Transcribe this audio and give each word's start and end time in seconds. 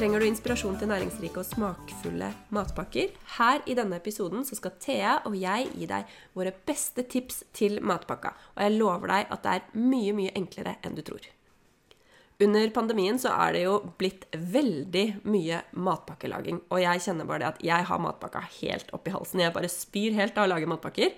Trenger 0.00 0.22
du 0.22 0.24
inspirasjon 0.30 0.78
til 0.80 0.88
næringsrike 0.88 1.42
og 1.42 1.44
smakfulle 1.44 2.30
matpakker? 2.56 3.10
Her 3.34 3.58
i 3.68 3.74
denne 3.76 3.98
episoden 4.00 4.46
så 4.48 4.56
skal 4.56 4.72
Thea 4.80 5.18
og 5.28 5.34
jeg 5.36 5.66
gi 5.76 5.88
deg 5.90 6.14
våre 6.32 6.54
beste 6.70 7.04
tips 7.04 7.42
til 7.52 7.82
matpakka. 7.84 8.30
Og 8.54 8.62
jeg 8.64 8.78
lover 8.78 9.12
deg 9.12 9.34
at 9.36 9.44
det 9.44 9.52
er 9.58 9.66
mye, 9.76 10.14
mye 10.16 10.32
enklere 10.40 10.78
enn 10.80 10.96
du 10.96 11.02
tror. 11.04 11.26
Under 12.40 12.72
pandemien 12.72 13.20
så 13.20 13.34
er 13.44 13.52
det 13.58 13.66
jo 13.66 13.74
blitt 14.00 14.24
veldig 14.32 15.04
mye 15.28 15.60
matpakkelaging. 15.76 16.62
Og 16.72 16.80
jeg 16.80 17.04
kjenner 17.04 17.28
bare 17.28 17.42
det 17.44 17.50
at 17.50 17.62
jeg 17.68 17.88
har 17.92 18.00
matpakka 18.00 18.46
helt 18.56 18.96
oppi 18.96 19.12
halsen. 19.12 19.44
Jeg 19.44 19.52
bare 19.58 19.68
spyr 19.68 20.16
helt 20.16 20.40
av 20.40 20.48
å 20.48 20.54
lage 20.54 20.70
matpakker. 20.72 21.12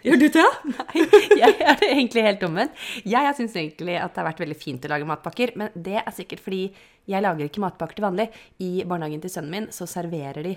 Gjør 0.00 0.16
du 0.16 0.26
det? 0.32 0.46
Nei, 0.78 1.02
jeg 1.36 1.56
er 1.60 1.76
det 1.80 1.88
egentlig 1.90 2.22
helt 2.24 2.44
omvendt. 2.46 2.84
Jeg 3.04 3.26
har 3.26 3.34
syntes 3.36 3.56
egentlig 3.60 3.98
at 4.00 4.14
det 4.14 4.22
har 4.22 4.28
vært 4.30 4.42
veldig 4.44 4.56
fint 4.56 4.86
å 4.86 4.92
lage 4.94 5.08
matpakker, 5.08 5.52
men 5.60 5.74
det 5.74 5.98
er 6.00 6.14
sikkert 6.16 6.40
fordi 6.44 6.62
jeg 7.10 7.24
lager 7.24 7.50
ikke 7.50 7.64
matpakker 7.64 7.98
til 7.98 8.06
vanlig. 8.06 8.30
I 8.64 8.70
barnehagen 8.88 9.20
til 9.24 9.32
sønnen 9.34 9.52
min 9.52 9.68
så 9.76 9.88
serverer 9.90 10.46
de 10.46 10.54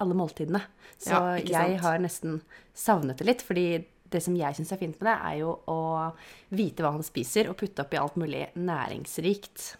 alle 0.00 0.16
måltidene. 0.16 0.62
Så 0.96 1.12
Ja, 1.12 1.36
jeg 1.66 1.78
har 1.82 2.00
nesten 2.00 2.40
savnet 2.76 3.20
det 3.20 3.28
litt, 3.28 3.44
fordi 3.44 3.84
det 4.12 4.22
som 4.22 4.36
jeg 4.38 4.56
syns 4.56 4.72
er 4.72 4.80
fint 4.80 4.96
med 5.00 5.10
det, 5.10 5.16
er 5.28 5.38
jo 5.42 5.54
å 5.68 5.78
vite 6.56 6.84
hva 6.84 6.94
han 6.96 7.04
spiser, 7.04 7.50
og 7.50 7.58
putte 7.60 7.84
oppi 7.84 7.98
alt 8.00 8.16
mulig 8.20 8.46
næringsrikt. 8.56 9.74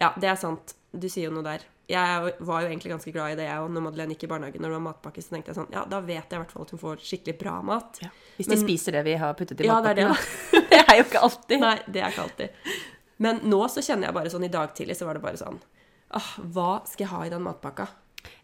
Ja, 0.00 0.12
det 0.18 0.28
er 0.32 0.40
sant. 0.40 0.74
Du 0.92 1.08
sier 1.08 1.30
jo 1.30 1.36
noe 1.36 1.46
der. 1.46 1.64
Jeg 1.90 2.34
var 2.40 2.62
jo 2.62 2.68
egentlig 2.70 2.92
ganske 2.92 3.12
glad 3.12 3.32
i 3.32 3.36
det, 3.40 3.44
jeg 3.48 3.58
òg. 3.58 3.70
Når 3.74 3.82
Madeleine 3.88 4.14
gikk 4.14 4.24
i 4.24 4.30
barnehagen 4.30 4.62
når 4.62 4.70
det 4.70 4.76
var 4.78 4.84
matpakke, 4.86 5.22
så 5.24 5.34
tenkte 5.34 5.50
jeg 5.50 5.56
sånn 5.58 5.72
Ja, 5.74 5.82
da 5.90 5.98
vet 6.00 6.22
jeg 6.30 6.38
i 6.38 6.42
hvert 6.44 6.52
fall 6.54 6.62
at 6.62 6.70
hun 6.70 6.78
får 6.80 7.02
skikkelig 7.02 7.34
bra 7.40 7.56
mat. 7.62 7.98
Hvis 8.38 8.46
de 8.48 8.54
Men- 8.56 8.62
spiser 8.64 8.92
det 8.92 9.02
vi 9.04 9.14
har 9.18 9.34
puttet 9.34 9.60
i 9.60 9.66
Ja, 9.66 9.80
det 9.82 9.90
er 9.90 9.94
det, 9.94 10.08
matpakken. 10.08 10.68
Det 10.72 10.78
er 10.88 10.96
jo 10.98 11.04
ikke 11.04 11.20
alltid. 11.26 11.60
Nei, 11.60 11.74
det 11.88 12.00
er 12.02 12.10
ikke 12.14 12.22
alltid. 12.28 12.48
Men 13.18 13.40
nå 13.44 13.60
så 13.68 13.82
kjenner 13.84 14.08
jeg 14.08 14.14
bare 14.14 14.30
sånn 14.32 14.44
I 14.44 14.48
dag 14.52 14.72
tidlig 14.74 14.96
så 14.96 15.06
var 15.06 15.14
det 15.18 15.22
bare 15.22 15.36
sånn 15.40 15.58
Åh, 16.14 16.30
hva 16.54 16.70
skal 16.86 17.04
jeg 17.06 17.10
ha 17.12 17.20
i 17.26 17.30
den 17.32 17.42
matpakka? 17.44 17.86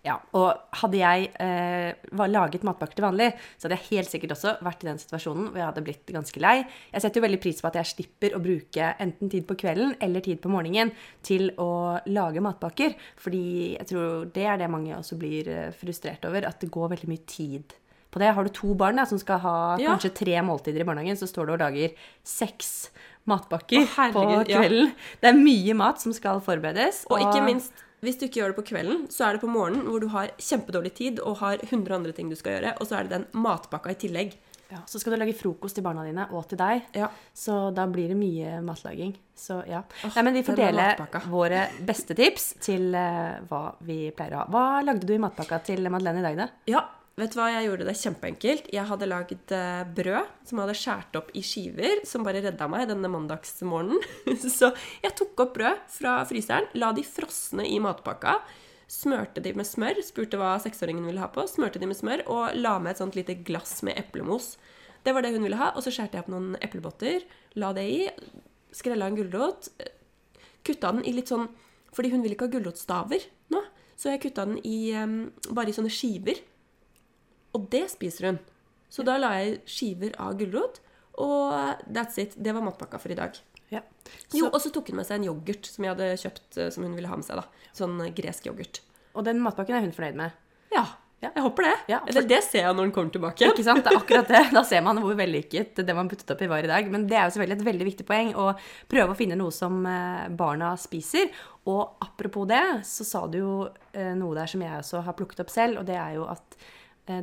Ja, 0.06 0.14
og 0.38 0.54
hadde 0.78 0.98
jeg 1.00 1.24
eh, 1.42 1.90
laget 2.30 2.62
matpakker 2.64 2.94
til 3.00 3.04
vanlig, 3.04 3.32
så 3.58 3.66
hadde 3.66 3.78
jeg 3.80 3.88
helt 3.98 4.12
sikkert 4.12 4.36
også 4.36 4.52
vært 4.64 4.84
i 4.84 4.88
den 4.88 5.00
situasjonen 5.02 5.48
hvor 5.50 5.58
jeg 5.58 5.66
hadde 5.66 5.82
blitt 5.88 6.12
ganske 6.14 6.40
lei. 6.40 6.54
Jeg 6.92 7.02
setter 7.02 7.18
jo 7.18 7.24
veldig 7.26 7.40
pris 7.42 7.58
på 7.60 7.68
at 7.68 7.78
jeg 7.80 7.90
slipper 7.90 8.36
å 8.38 8.40
bruke 8.44 8.92
enten 9.02 9.32
tid 9.32 9.44
på 9.48 9.56
kvelden 9.58 9.96
eller 10.04 10.22
tid 10.24 10.38
på 10.44 10.52
morgenen 10.52 10.92
til 11.26 11.50
å 11.60 11.98
lage 12.14 12.40
matpakker, 12.44 12.94
fordi 13.18 13.42
jeg 13.74 13.88
tror 13.90 14.30
det 14.38 14.46
er 14.46 14.62
det 14.62 14.70
mange 14.70 14.94
også 14.96 15.18
blir 15.18 15.50
eh, 15.50 15.68
frustrert 15.76 16.24
over, 16.30 16.46
at 16.46 16.62
det 16.62 16.70
går 16.78 16.94
veldig 16.94 17.10
mye 17.10 17.26
tid 17.28 17.74
på 18.08 18.22
det. 18.22 18.30
Har 18.38 18.46
du 18.46 18.54
to 18.54 18.72
barn 18.78 18.96
da, 19.02 19.04
som 19.04 19.18
skal 19.20 19.42
ha 19.42 19.56
Ja. 19.82 19.90
kanskje 19.92 20.14
tre 20.22 20.38
måltider 20.46 20.80
i 20.80 20.88
barnehagen, 20.88 21.18
så 21.18 21.26
står 21.28 21.50
du 21.50 21.52
og 21.58 21.60
lager 21.66 21.92
seks 22.24 22.88
matpakker 23.28 23.82
Å, 23.82 23.90
herregud, 23.98 24.46
på 24.46 24.54
ja. 24.54 24.62
kvelden. 24.62 24.94
Det 25.20 25.28
er 25.28 25.36
mye 25.36 25.74
mat 25.76 26.00
som 26.00 26.14
skal 26.16 26.40
forberedes. 26.40 27.02
Og 27.10 27.20
ikke 27.20 27.42
minst, 27.44 27.84
hvis 28.04 28.18
du 28.18 28.26
ikke 28.26 28.42
gjør 28.42 28.52
det 28.52 28.58
på 28.60 28.68
kvelden, 28.70 29.06
så 29.10 29.26
er 29.26 29.36
det 29.36 29.42
på 29.42 29.50
morgenen 29.50 29.88
hvor 29.88 30.02
du 30.02 30.10
har 30.12 30.34
kjempedårlig 30.38 30.92
tid 30.98 31.22
og 31.24 31.40
har 31.42 31.58
100 31.64 31.96
andre 31.96 32.14
ting 32.14 32.30
du 32.30 32.36
skal 32.38 32.58
gjøre, 32.58 32.76
og 32.78 32.88
så 32.88 32.98
er 32.98 33.08
det 33.08 33.16
den 33.16 33.26
matpakka 33.42 33.94
i 33.94 33.98
tillegg. 34.06 34.36
Ja, 34.68 34.82
så 34.84 35.00
skal 35.00 35.14
du 35.14 35.22
lage 35.22 35.32
frokost 35.32 35.78
til 35.78 35.84
barna 35.86 36.02
dine 36.04 36.26
og 36.36 36.44
til 36.50 36.58
deg. 36.60 36.90
Ja. 36.92 37.08
Så 37.32 37.70
da 37.72 37.86
blir 37.88 38.10
det 38.12 38.18
mye 38.20 38.58
matlaging. 38.60 39.14
Så 39.38 39.62
ja. 39.64 39.80
Oh, 40.04 40.12
Nei, 40.12 40.24
men 40.26 40.36
vi 40.36 40.42
får 40.44 40.58
dele 40.60 40.88
våre 41.32 41.62
beste 41.88 42.16
tips 42.18 42.50
til 42.66 42.92
uh, 42.92 43.40
hva 43.48 43.62
vi 43.88 44.10
pleier 44.12 44.36
å 44.36 44.42
ha. 44.42 44.46
Hva 44.52 44.66
lagde 44.84 45.08
du 45.08 45.14
i 45.16 45.22
matpakka 45.22 45.62
til 45.70 45.88
Madeleine 45.88 46.20
i 46.20 46.26
dag, 46.26 46.42
da? 46.42 46.48
Ja, 46.68 46.84
vet 47.18 47.34
du 47.34 47.38
hva? 47.40 47.48
Jeg 47.52 47.66
gjorde 47.68 47.86
det 47.88 47.96
kjempeenkelt. 48.00 48.70
Jeg 48.74 48.88
hadde 48.88 49.08
lagd 49.10 49.52
eh, 49.54 49.82
brød 49.98 50.30
som 50.48 50.58
jeg 50.58 50.64
hadde 50.64 50.78
skåret 50.78 51.18
opp 51.20 51.28
i 51.36 51.42
skiver, 51.44 52.00
som 52.08 52.24
bare 52.26 52.42
redda 52.44 52.68
meg 52.70 52.86
denne 52.90 53.10
mandagsmorgenen. 53.12 54.00
så 54.58 54.72
jeg 55.02 55.14
tok 55.18 55.44
opp 55.44 55.52
brød 55.58 55.84
fra 55.92 56.16
fryseren, 56.28 56.70
la 56.78 56.92
de 56.96 57.04
frosne 57.06 57.66
i 57.68 57.76
matpakka. 57.82 58.38
Smørte 58.88 59.42
de 59.44 59.52
med 59.52 59.68
smør, 59.68 60.00
spurte 60.06 60.38
hva 60.40 60.54
seksåringen 60.64 61.04
ville 61.04 61.20
ha 61.20 61.28
på. 61.32 61.44
Smørte 61.50 61.80
de 61.82 61.90
med 61.90 61.98
smør 61.98 62.22
og 62.32 62.56
la 62.56 62.78
med 62.80 62.94
et 62.94 63.02
sånt 63.02 63.18
lite 63.18 63.36
glass 63.44 63.82
med 63.84 63.98
eplemos. 64.00 64.54
Det 65.04 65.12
var 65.14 65.22
det 65.24 65.34
hun 65.34 65.44
ville 65.44 65.58
ha. 65.60 65.74
Og 65.76 65.84
så 65.84 65.92
skjærte 65.92 66.16
jeg 66.16 66.24
opp 66.24 66.30
noen 66.32 66.54
eplebotter, 66.64 67.26
la 67.60 67.74
det 67.76 67.84
i, 67.84 67.98
skrella 68.74 69.10
en 69.10 69.18
gulrot. 69.18 69.68
eh, 69.78 69.94
Kutta 70.64 70.90
den 70.92 71.04
i 71.06 71.12
litt 71.14 71.30
sånn 71.30 71.46
Fordi 71.94 72.10
hun 72.12 72.20
vil 72.20 72.34
ikke 72.34 72.48
ha 72.48 72.52
gulrotstaver 72.52 73.22
nå. 73.54 73.60
Så 73.98 74.10
jeg 74.12 74.20
kutta 74.26 74.44
den 74.46 74.58
i 74.68 74.90
em, 74.94 75.14
bare 75.50 75.72
i 75.72 75.76
sånne 75.76 75.90
skiver. 75.92 76.38
Og 77.56 77.68
det 77.72 77.84
spiser 77.90 78.26
hun. 78.32 78.38
Så 78.90 79.04
da 79.04 79.16
la 79.20 79.34
jeg 79.40 79.58
skiver 79.68 80.14
av 80.20 80.36
gulrot, 80.40 80.80
og 81.18 81.82
that's 81.92 82.18
it. 82.22 82.36
Det 82.40 82.52
var 82.54 82.62
matpakka 82.64 82.98
for 83.02 83.12
i 83.12 83.16
dag. 83.18 83.36
Ja. 83.70 83.82
Jo, 84.32 84.46
og 84.48 84.60
så 84.64 84.70
tok 84.72 84.88
hun 84.88 84.96
med 84.96 85.04
seg 85.08 85.18
en 85.18 85.26
yoghurt 85.28 85.66
som 85.68 85.84
jeg 85.84 85.92
hadde 85.92 86.12
kjøpt 86.22 86.56
eh, 86.62 86.70
som 86.72 86.86
hun 86.86 86.94
ville 86.96 87.08
ha 87.10 87.16
med 87.20 87.26
seg. 87.26 87.36
da. 87.36 87.66
Sånn 87.76 87.98
eh, 88.06 88.12
gresk 88.16 88.46
yoghurt. 88.48 88.80
og 89.18 89.24
den 89.26 89.40
matpakken 89.44 89.76
er 89.76 89.84
hun 89.84 89.92
fornøyd 89.92 90.16
med. 90.16 90.32
Ja, 90.72 90.86
Ja. 91.20 91.32
jeg 91.34 91.42
håper 91.42 91.64
det. 91.66 91.74
Ja, 91.90 91.98
for- 91.98 92.08
Eller 92.12 92.28
det 92.30 92.44
ser 92.44 92.60
jeg 92.62 92.74
når 92.78 92.84
hun 92.86 92.92
kommer 92.94 93.10
tilbake. 93.10 93.42
Ikke 93.50 93.64
sant? 93.66 93.82
Det 93.84 93.90
er 93.92 93.98
akkurat 93.98 94.28
det. 94.28 94.42
Da 94.54 94.62
ser 94.62 94.80
man 94.86 94.96
hvor 95.02 95.16
vellykket 95.18 95.74
det 95.84 95.94
man 95.98 96.08
puttet 96.08 96.30
oppi 96.30 96.46
var 96.46 96.62
i 96.62 96.68
dag. 96.70 96.86
Men 96.88 97.08
det 97.10 97.16
er 97.18 97.24
jo 97.26 97.34
selvfølgelig 97.34 97.58
et 97.58 97.66
veldig 97.66 97.86
viktig 97.90 98.06
poeng 98.06 98.30
å 98.38 98.52
prøve 98.88 99.10
å 99.10 99.16
finne 99.18 99.34
noe 99.36 99.50
som 99.50 99.84
eh, 99.84 100.28
barna 100.30 100.76
spiser. 100.78 101.28
Og 101.66 101.96
apropos 102.00 102.46
det, 102.46 102.62
så 102.86 103.04
sa 103.04 103.26
du 103.26 103.38
jo 103.38 103.68
noe 104.14 104.34
der 104.38 104.46
som 104.46 104.62
jeg 104.62 104.70
også 104.78 105.02
har 105.04 105.12
plukket 105.18 105.40
opp 105.42 105.50
selv, 105.50 105.80
og 105.82 105.86
det 105.90 105.96
er 105.98 106.14
jo 106.14 106.24
at 106.30 106.56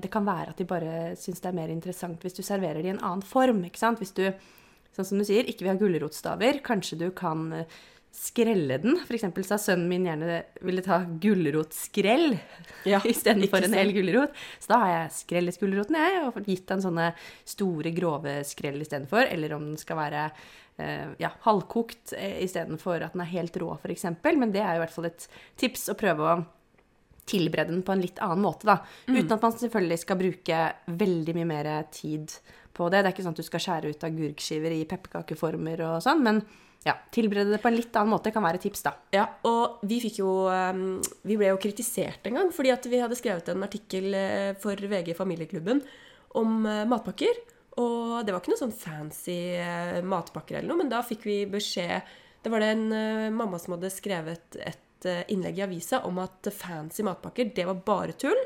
det 0.01 0.11
kan 0.13 0.25
være 0.27 0.53
at 0.53 0.61
de 0.61 0.67
bare 0.69 1.15
syns 1.19 1.41
det 1.43 1.51
er 1.51 1.57
mer 1.57 1.73
interessant 1.73 2.21
hvis 2.25 2.37
du 2.37 2.43
serverer 2.45 2.81
det 2.81 2.89
i 2.89 2.93
en 2.95 3.03
annen 3.03 3.25
form. 3.25 3.63
ikke 3.67 3.81
sant? 3.81 4.01
Hvis 4.01 4.15
du, 4.17 4.25
sånn 4.95 5.09
som 5.11 5.21
du 5.21 5.25
sier, 5.27 5.47
ikke 5.47 5.65
vil 5.65 5.73
ha 5.73 5.81
gulrotstaver, 5.81 6.61
kanskje 6.65 6.99
du 7.03 7.09
kan 7.15 7.47
eh, 7.55 7.77
skrelle 8.15 8.77
den. 8.81 8.97
For 9.03 9.17
eksempel 9.17 9.45
sa 9.47 9.57
sønnen 9.59 9.89
min 9.91 10.07
gjerne 10.07 10.39
ville 10.65 10.83
ta 10.85 11.01
gulrotskrell 11.03 12.37
Ja, 12.91 13.01
istedenfor 13.03 13.65
en 13.65 13.75
hel 13.75 13.91
gulrot. 13.95 14.35
Så 14.59 14.71
da 14.71 14.81
har 14.83 14.93
jeg 14.93 15.15
skrellet 15.19 15.59
gulroten, 15.61 15.97
jeg, 15.99 16.21
og 16.29 16.39
gitt 16.47 16.67
den 16.71 16.83
sånne 16.85 17.09
store, 17.47 17.91
grove 17.95 18.37
skrell 18.47 18.79
istedenfor. 18.83 19.27
Eller 19.27 19.57
om 19.57 19.71
den 19.71 19.79
skal 19.81 19.99
være 19.99 20.27
eh, 20.29 21.11
ja, 21.21 21.33
halvkokt 21.47 22.15
eh, 22.17 22.39
istedenfor 22.45 23.03
at 23.03 23.17
den 23.17 23.25
er 23.25 23.33
helt 23.33 23.57
rå, 23.61 23.73
f.eks. 23.81 24.07
Men 24.31 24.53
det 24.55 24.63
er 24.63 24.75
jo 24.75 24.83
i 24.83 24.85
hvert 24.85 24.95
fall 24.95 25.09
et 25.11 25.27
tips 25.61 25.89
å 25.91 25.99
prøve 25.99 26.29
å 26.29 26.37
tilberede 27.25 27.73
den 27.73 27.85
på 27.85 27.95
en 27.95 28.03
litt 28.03 28.19
annen 28.23 28.43
måte, 28.45 28.67
da. 28.69 28.79
Uten 29.09 29.33
at 29.33 29.41
man 29.41 29.55
selvfølgelig 29.55 30.01
skal 30.03 30.19
bruke 30.19 30.59
veldig 31.03 31.35
mye 31.39 31.49
mer 31.49 31.71
tid 31.93 32.35
på 32.75 32.89
det. 32.91 33.01
Det 33.01 33.09
er 33.09 33.15
ikke 33.15 33.25
sånn 33.25 33.37
at 33.37 33.41
du 33.41 33.47
skal 33.47 33.63
skjære 33.63 33.95
ut 33.95 34.05
agurkskiver 34.09 34.75
i 34.75 34.85
pepperkakeformer 34.89 35.83
og 35.87 35.97
sånn, 36.05 36.23
men 36.25 36.43
ja, 36.85 36.93
tilberede 37.11 37.55
det 37.55 37.61
på 37.63 37.71
en 37.71 37.77
litt 37.79 37.95
annen 37.97 38.13
måte 38.13 38.29
kan 38.33 38.45
være 38.45 38.59
et 38.59 38.67
tips, 38.67 38.83
da. 38.85 38.93
Ja, 39.15 39.25
og 39.49 39.81
vi 39.89 39.97
fikk 40.03 40.19
jo 40.19 40.29
um, 40.45 40.99
Vi 41.25 41.37
ble 41.39 41.49
jo 41.49 41.57
kritisert 41.61 42.27
en 42.29 42.37
gang 42.37 42.51
fordi 42.53 42.69
at 42.75 42.85
vi 42.91 42.99
hadde 43.01 43.17
skrevet 43.17 43.49
en 43.49 43.65
artikkel 43.65 44.13
eh, 44.13 44.51
for 44.61 44.77
VG 44.77 45.15
Familieklubben 45.17 45.81
om 46.37 46.59
eh, 46.69 46.83
matpakker. 46.85 47.41
Og 47.81 48.21
det 48.23 48.31
var 48.31 48.43
ikke 48.43 48.53
noe 48.53 48.61
sånn 48.61 48.77
fancy 48.77 49.39
eh, 49.57 49.97
matpakker 50.05 50.59
eller 50.59 50.69
noe, 50.69 50.83
men 50.83 50.93
da 50.93 51.01
fikk 51.03 51.25
vi 51.25 51.39
beskjed 51.49 52.13
Det 52.45 52.53
var 52.53 52.61
det 52.61 52.75
en 52.75 53.33
mamma 53.33 53.57
som 53.57 53.73
hadde 53.73 53.89
skrevet 53.89 54.59
et 54.61 54.84
eh, 55.09 55.23
innlegg 55.33 55.57
i 55.59 55.63
avisa 55.65 55.99
om 56.07 56.19
at 56.23 56.47
fancy 56.53 57.03
matpakker, 57.03 57.51
det 57.55 57.65
var 57.69 57.75
bare 57.85 58.13
tull. 58.19 58.41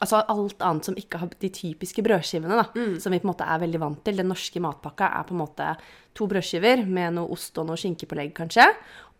Altså 0.00 0.16
alt 0.32 0.62
annet 0.64 0.86
som 0.86 0.94
ikke 0.96 1.18
har 1.20 1.28
de 1.42 1.48
typiske 1.52 2.00
brødskivene, 2.00 2.56
da. 2.56 2.62
Som 3.04 3.12
vi 3.12 3.18
på 3.20 3.26
en 3.26 3.34
måte 3.34 3.44
er 3.44 3.58
veldig 3.60 3.80
vant 3.82 3.98
til. 4.00 4.16
Den 4.16 4.30
norske 4.32 4.62
matpakka 4.64 5.10
er 5.12 5.26
på 5.28 5.34
en 5.34 5.42
måte 5.42 5.66
to 6.16 6.24
brødskiver 6.30 6.86
med 6.88 7.18
noe 7.18 7.28
ost 7.34 7.60
og 7.60 7.66
noe 7.68 7.76
skinkepålegg, 7.76 8.32
kanskje. 8.32 8.64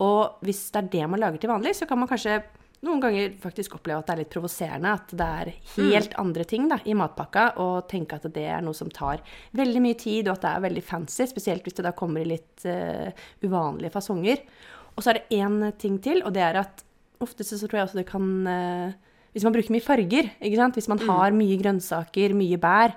Og 0.00 0.40
hvis 0.40 0.62
det 0.72 0.80
er 0.80 0.88
det 0.94 1.10
man 1.12 1.20
lager 1.20 1.42
til 1.42 1.52
vanlig, 1.52 1.74
så 1.76 1.84
kan 1.84 2.00
man 2.00 2.08
kanskje 2.08 2.38
noen 2.86 3.00
ganger 3.02 3.34
faktisk 3.42 3.74
oppleve 3.76 4.00
at 4.00 4.08
det 4.08 4.14
er 4.14 4.20
litt 4.22 4.32
provoserende. 4.32 4.94
At 4.96 5.12
det 5.12 5.26
er 5.42 5.50
helt 5.74 6.14
andre 6.20 6.46
ting 6.48 6.68
da, 6.70 6.80
i 6.88 6.96
matpakka, 6.96 7.50
og 7.60 7.88
tenke 7.90 8.16
at 8.16 8.28
det 8.32 8.46
er 8.48 8.64
noe 8.64 8.76
som 8.76 8.88
tar 8.92 9.20
veldig 9.56 9.82
mye 9.84 9.98
tid, 10.00 10.28
og 10.28 10.38
at 10.38 10.46
det 10.46 10.52
er 10.54 10.64
veldig 10.68 10.84
fancy. 10.86 11.26
Spesielt 11.28 11.66
hvis 11.66 11.76
det 11.76 11.84
da 11.86 11.92
kommer 11.96 12.24
i 12.24 12.30
litt 12.32 12.64
uh, 12.64 13.12
uvanlige 13.44 13.92
fasonger. 13.92 14.40
Og 14.96 15.04
så 15.04 15.12
er 15.12 15.20
det 15.20 15.42
én 15.42 15.60
ting 15.80 16.00
til, 16.02 16.24
og 16.24 16.32
det 16.36 16.44
er 16.46 16.62
at 16.62 16.84
ofte 17.20 17.44
så 17.44 17.60
tror 17.60 17.82
jeg 17.82 17.88
også 17.90 18.00
det 18.00 18.08
kan 18.08 18.26
uh, 18.48 18.98
Hvis 19.30 19.44
man 19.46 19.54
bruker 19.54 19.70
mye 19.70 19.84
farger, 19.84 20.32
ikke 20.40 20.58
sant? 20.58 20.74
hvis 20.74 20.88
man 20.90 21.04
har 21.04 21.36
mye 21.36 21.60
grønnsaker, 21.60 22.32
mye 22.34 22.58
bær, 22.58 22.96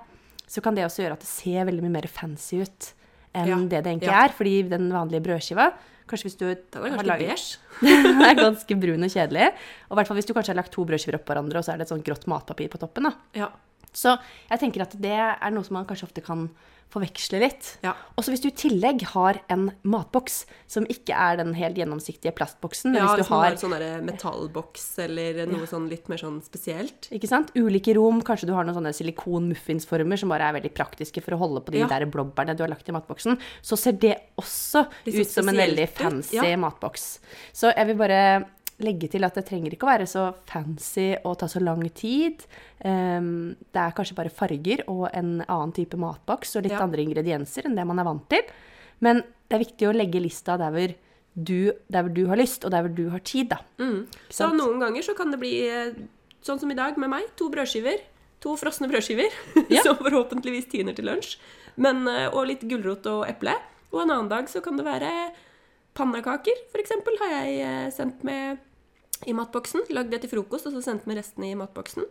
så 0.50 0.60
kan 0.64 0.74
det 0.74 0.82
også 0.88 1.04
gjøre 1.04 1.14
at 1.14 1.22
det 1.22 1.30
ser 1.30 1.68
veldig 1.68 1.84
mye 1.84 1.98
mer 2.00 2.08
fancy 2.10 2.64
ut 2.64 2.88
enn 3.34 3.48
Ja, 3.50 3.56
det 3.56 3.82
det 3.84 3.90
egentlig 3.92 4.10
ja. 4.12 4.24
er. 4.24 4.32
Fordi 4.36 4.54
den 4.68 4.90
vanlige 4.94 5.22
brødskiva 5.26 5.72
Kanskje 6.06 6.26
hvis 6.28 6.36
du 6.36 6.44
Det 6.54 6.80
var 6.82 6.90
har 6.90 7.02
laget- 7.08 7.58
det 7.80 8.28
er 8.28 8.34
ganske 8.36 8.74
brun 8.80 9.02
og 9.06 9.08
kjedelig. 9.10 9.46
Og 9.90 9.96
hvert 9.96 10.08
hvis 10.18 10.26
du 10.28 10.34
kanskje 10.36 10.52
har 10.52 10.58
lagt 10.60 10.70
to 10.72 10.84
brødskiver 10.84 11.16
oppå 11.16 11.32
hverandre, 11.32 11.56
og 11.58 11.64
så 11.64 11.72
er 11.72 11.78
det 11.80 11.86
et 11.86 11.92
sånt 11.94 12.04
grått 12.04 12.26
matpapir 12.28 12.68
på 12.68 12.76
toppen. 12.78 13.04
da. 13.08 13.12
Ja. 13.34 13.48
Så 13.96 14.18
jeg 14.50 14.60
tenker 14.60 14.82
at 14.82 14.94
det 15.00 15.16
er 15.16 15.50
noe 15.54 15.64
som 15.66 15.78
man 15.78 15.86
kanskje 15.88 16.08
ofte 16.10 16.24
kan 16.24 16.48
forveksle 16.94 17.40
litt. 17.42 17.68
Ja. 17.82 17.94
Og 18.14 18.22
så 18.22 18.30
hvis 18.30 18.42
du 18.44 18.48
i 18.50 18.54
tillegg 18.54 19.02
har 19.14 19.40
en 19.50 19.64
matboks 19.88 20.44
som 20.70 20.84
ikke 20.92 21.16
er 21.16 21.40
den 21.40 21.54
helt 21.58 21.78
gjennomsiktige 21.80 22.30
plastboksen, 22.36 22.94
ja, 22.94 23.08
hvis 23.08 23.24
du 23.24 23.32
har 23.32 23.48
en 23.48 23.58
sånn 23.58 23.74
metallboks 24.06 24.84
eller 25.02 25.40
noe 25.50 25.66
sånn 25.70 25.88
litt 25.90 26.06
mer 26.12 26.20
sånn 26.22 26.38
spesielt. 26.44 27.08
ikke 27.14 27.30
sant? 27.30 27.50
Ulike 27.58 27.96
rom, 27.98 28.20
kanskje 28.22 28.46
du 28.50 28.54
har 28.54 28.68
noen 28.68 28.78
sånne 28.78 28.94
silikon-muffinsformer 28.94 30.20
som 30.20 30.30
bare 30.30 30.50
er 30.50 30.58
veldig 30.60 30.74
praktiske 30.76 31.22
for 31.24 31.34
å 31.34 31.40
holde 31.42 31.64
på 31.66 31.74
de 31.74 31.82
Ja. 31.82 31.88
der 31.90 32.06
blåbærene 32.06 32.56
du 32.56 32.62
har 32.62 32.70
lagt 32.70 32.88
i 32.88 32.92
matboksen, 32.94 33.38
så 33.62 33.76
ser 33.78 33.92
det 33.98 34.16
også 34.38 34.86
Det 35.04 35.14
ut 35.18 35.26
som 35.26 35.48
en 35.48 35.56
veldig 35.56 35.88
fancy 35.90 36.36
ja. 36.36 36.56
matboks. 36.56 37.18
Så 37.52 37.74
jeg 37.74 37.86
vil 37.90 37.96
bare 37.96 38.46
legge 38.84 39.08
til 39.12 39.24
at 39.26 39.34
det 39.38 39.44
trenger 39.48 39.74
ikke 39.74 39.86
å 39.88 39.92
være 39.92 40.06
så 40.10 40.26
fancy 40.48 41.14
og 41.24 41.38
ta 41.40 41.48
så 41.50 41.60
lang 41.64 41.82
tid. 41.96 42.44
Um, 42.84 43.54
det 43.74 43.80
er 43.82 43.94
kanskje 43.96 44.16
bare 44.18 44.32
farger 44.32 44.84
og 44.92 45.08
en 45.12 45.38
annen 45.46 45.72
type 45.76 45.98
matboks 46.00 46.56
og 46.56 46.64
litt 46.66 46.76
Ja. 46.76 46.82
andre 46.84 47.02
ingredienser 47.04 47.66
enn 47.68 47.74
det 47.78 47.86
man 47.88 47.98
er 48.02 48.04
vant 48.08 48.28
til. 48.30 48.42
Men 49.00 49.22
det 49.48 49.56
er 49.58 49.64
viktig 49.64 49.88
å 49.90 49.94
legge 49.96 50.20
lista 50.22 50.56
der 50.60 50.70
hvor 50.74 50.94
du, 51.34 51.72
der 51.90 52.02
hvor 52.06 52.14
du 52.14 52.26
har 52.30 52.38
lyst, 52.38 52.64
og 52.64 52.70
der 52.70 52.84
hvor 52.86 52.94
du 52.94 53.08
har 53.10 53.18
tid, 53.26 53.48
da. 53.50 53.58
Mm. 53.82 54.04
Så 54.30 54.46
noen 54.54 54.78
ganger 54.80 55.02
så 55.02 55.16
kan 55.18 55.32
det 55.34 55.40
bli 55.42 55.54
eh, 55.66 55.94
sånn 56.46 56.60
som 56.62 56.70
i 56.70 56.76
dag 56.78 56.96
med 57.00 57.10
meg. 57.10 57.24
To 57.40 57.48
brødskiver. 57.50 57.98
To 58.44 58.54
frosne 58.60 58.86
brødskiver 58.90 59.32
Ja. 59.74 59.82
som 59.82 59.96
forhåpentligvis 59.98 60.68
tiner 60.70 60.94
til 60.94 61.08
lunsj. 61.10 61.38
Men, 61.76 62.06
eh, 62.06 62.28
og 62.30 62.46
litt 62.52 62.62
gulrot 62.70 63.06
og 63.10 63.24
eple. 63.28 63.56
Og 63.90 64.04
en 64.04 64.10
annen 64.14 64.30
dag 64.30 64.46
så 64.52 64.62
kan 64.62 64.78
det 64.78 64.86
være 64.86 65.10
pannekaker, 65.94 66.58
for 66.72 66.82
eksempel, 66.82 67.14
har 67.22 67.30
jeg 67.36 67.58
eh, 67.62 67.90
sendt 67.94 68.24
med 68.26 68.58
i 69.26 69.34
matboksen. 69.36 69.86
Lagd 69.94 70.12
det 70.14 70.22
til 70.24 70.32
frokost, 70.34 70.68
og 70.68 70.76
så 70.76 70.82
sendt 70.84 71.08
med 71.10 71.18
resten 71.20 71.46
i 71.46 71.54
matboksen. 71.58 72.06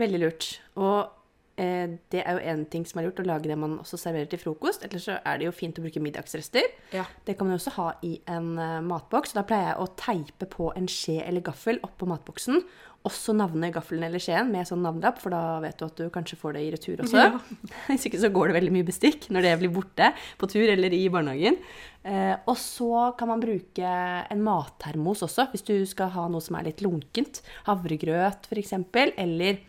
Veldig 0.00 0.20
lurt. 0.22 0.48
Og 0.76 1.12
det 1.56 2.20
er 2.20 2.36
jo 2.36 2.40
en 2.52 2.64
ting 2.68 2.84
som 2.88 3.00
er 3.00 3.06
lurt, 3.06 3.20
å 3.22 3.26
lage 3.26 3.48
det 3.48 3.56
man 3.56 3.78
også 3.80 3.98
serverer 4.00 4.28
til 4.28 4.42
frokost. 4.42 4.84
Ellers 4.84 5.06
så 5.08 5.16
er 5.22 5.38
det 5.40 5.48
jo 5.48 5.54
fint 5.56 5.78
å 5.80 5.84
bruke 5.84 6.02
middagsrester. 6.04 6.68
Ja. 6.92 7.06
Det 7.24 7.36
kan 7.36 7.48
man 7.48 7.56
jo 7.56 7.60
også 7.62 7.76
ha 7.78 7.86
i 8.04 8.18
en 8.28 8.50
eh, 8.60 8.82
matboks. 8.84 9.32
Da 9.36 9.46
pleier 9.48 9.72
jeg 9.72 9.80
å 9.80 9.88
teipe 9.96 10.50
på 10.52 10.68
en 10.76 10.90
skje 10.90 11.22
eller 11.24 11.44
gaffel 11.46 11.80
oppå 11.86 12.08
matboksen. 12.10 12.60
Også 13.06 13.32
navne 13.36 13.70
gaffelen 13.70 14.02
eller 14.08 14.20
skjeen 14.22 14.48
med 14.50 14.66
sånn 14.66 14.82
navnelapp, 14.82 15.20
for 15.22 15.32
da 15.32 15.60
vet 15.62 15.78
du 15.78 15.84
at 15.86 16.00
du 16.00 16.08
kanskje 16.12 16.38
får 16.40 16.56
det 16.56 16.64
i 16.66 16.70
retur 16.74 17.02
også. 17.04 17.22
Ja. 17.22 17.40
Hvis 17.88 18.08
ikke 18.08 18.20
så 18.22 18.32
går 18.34 18.50
det 18.50 18.58
veldig 18.58 18.74
mye 18.74 18.88
bestikk 18.88 19.28
når 19.32 19.46
det 19.46 19.54
blir 19.62 19.72
borte 19.76 20.10
på 20.40 20.48
tur 20.50 20.66
eller 20.66 20.96
i 20.96 21.04
barnehagen. 21.12 21.60
Eh, 22.06 22.34
og 22.46 22.58
så 22.60 23.12
kan 23.18 23.30
man 23.30 23.42
bruke 23.42 23.94
en 24.30 24.42
mattermos 24.46 25.24
også, 25.26 25.48
hvis 25.50 25.64
du 25.66 25.74
skal 25.90 26.12
ha 26.14 26.26
noe 26.30 26.44
som 26.44 26.58
er 26.58 26.68
litt 26.68 26.82
lunkent. 26.84 27.40
Havregrøt 27.66 28.46
f.eks. 28.50 28.76
Eller, 29.16 29.62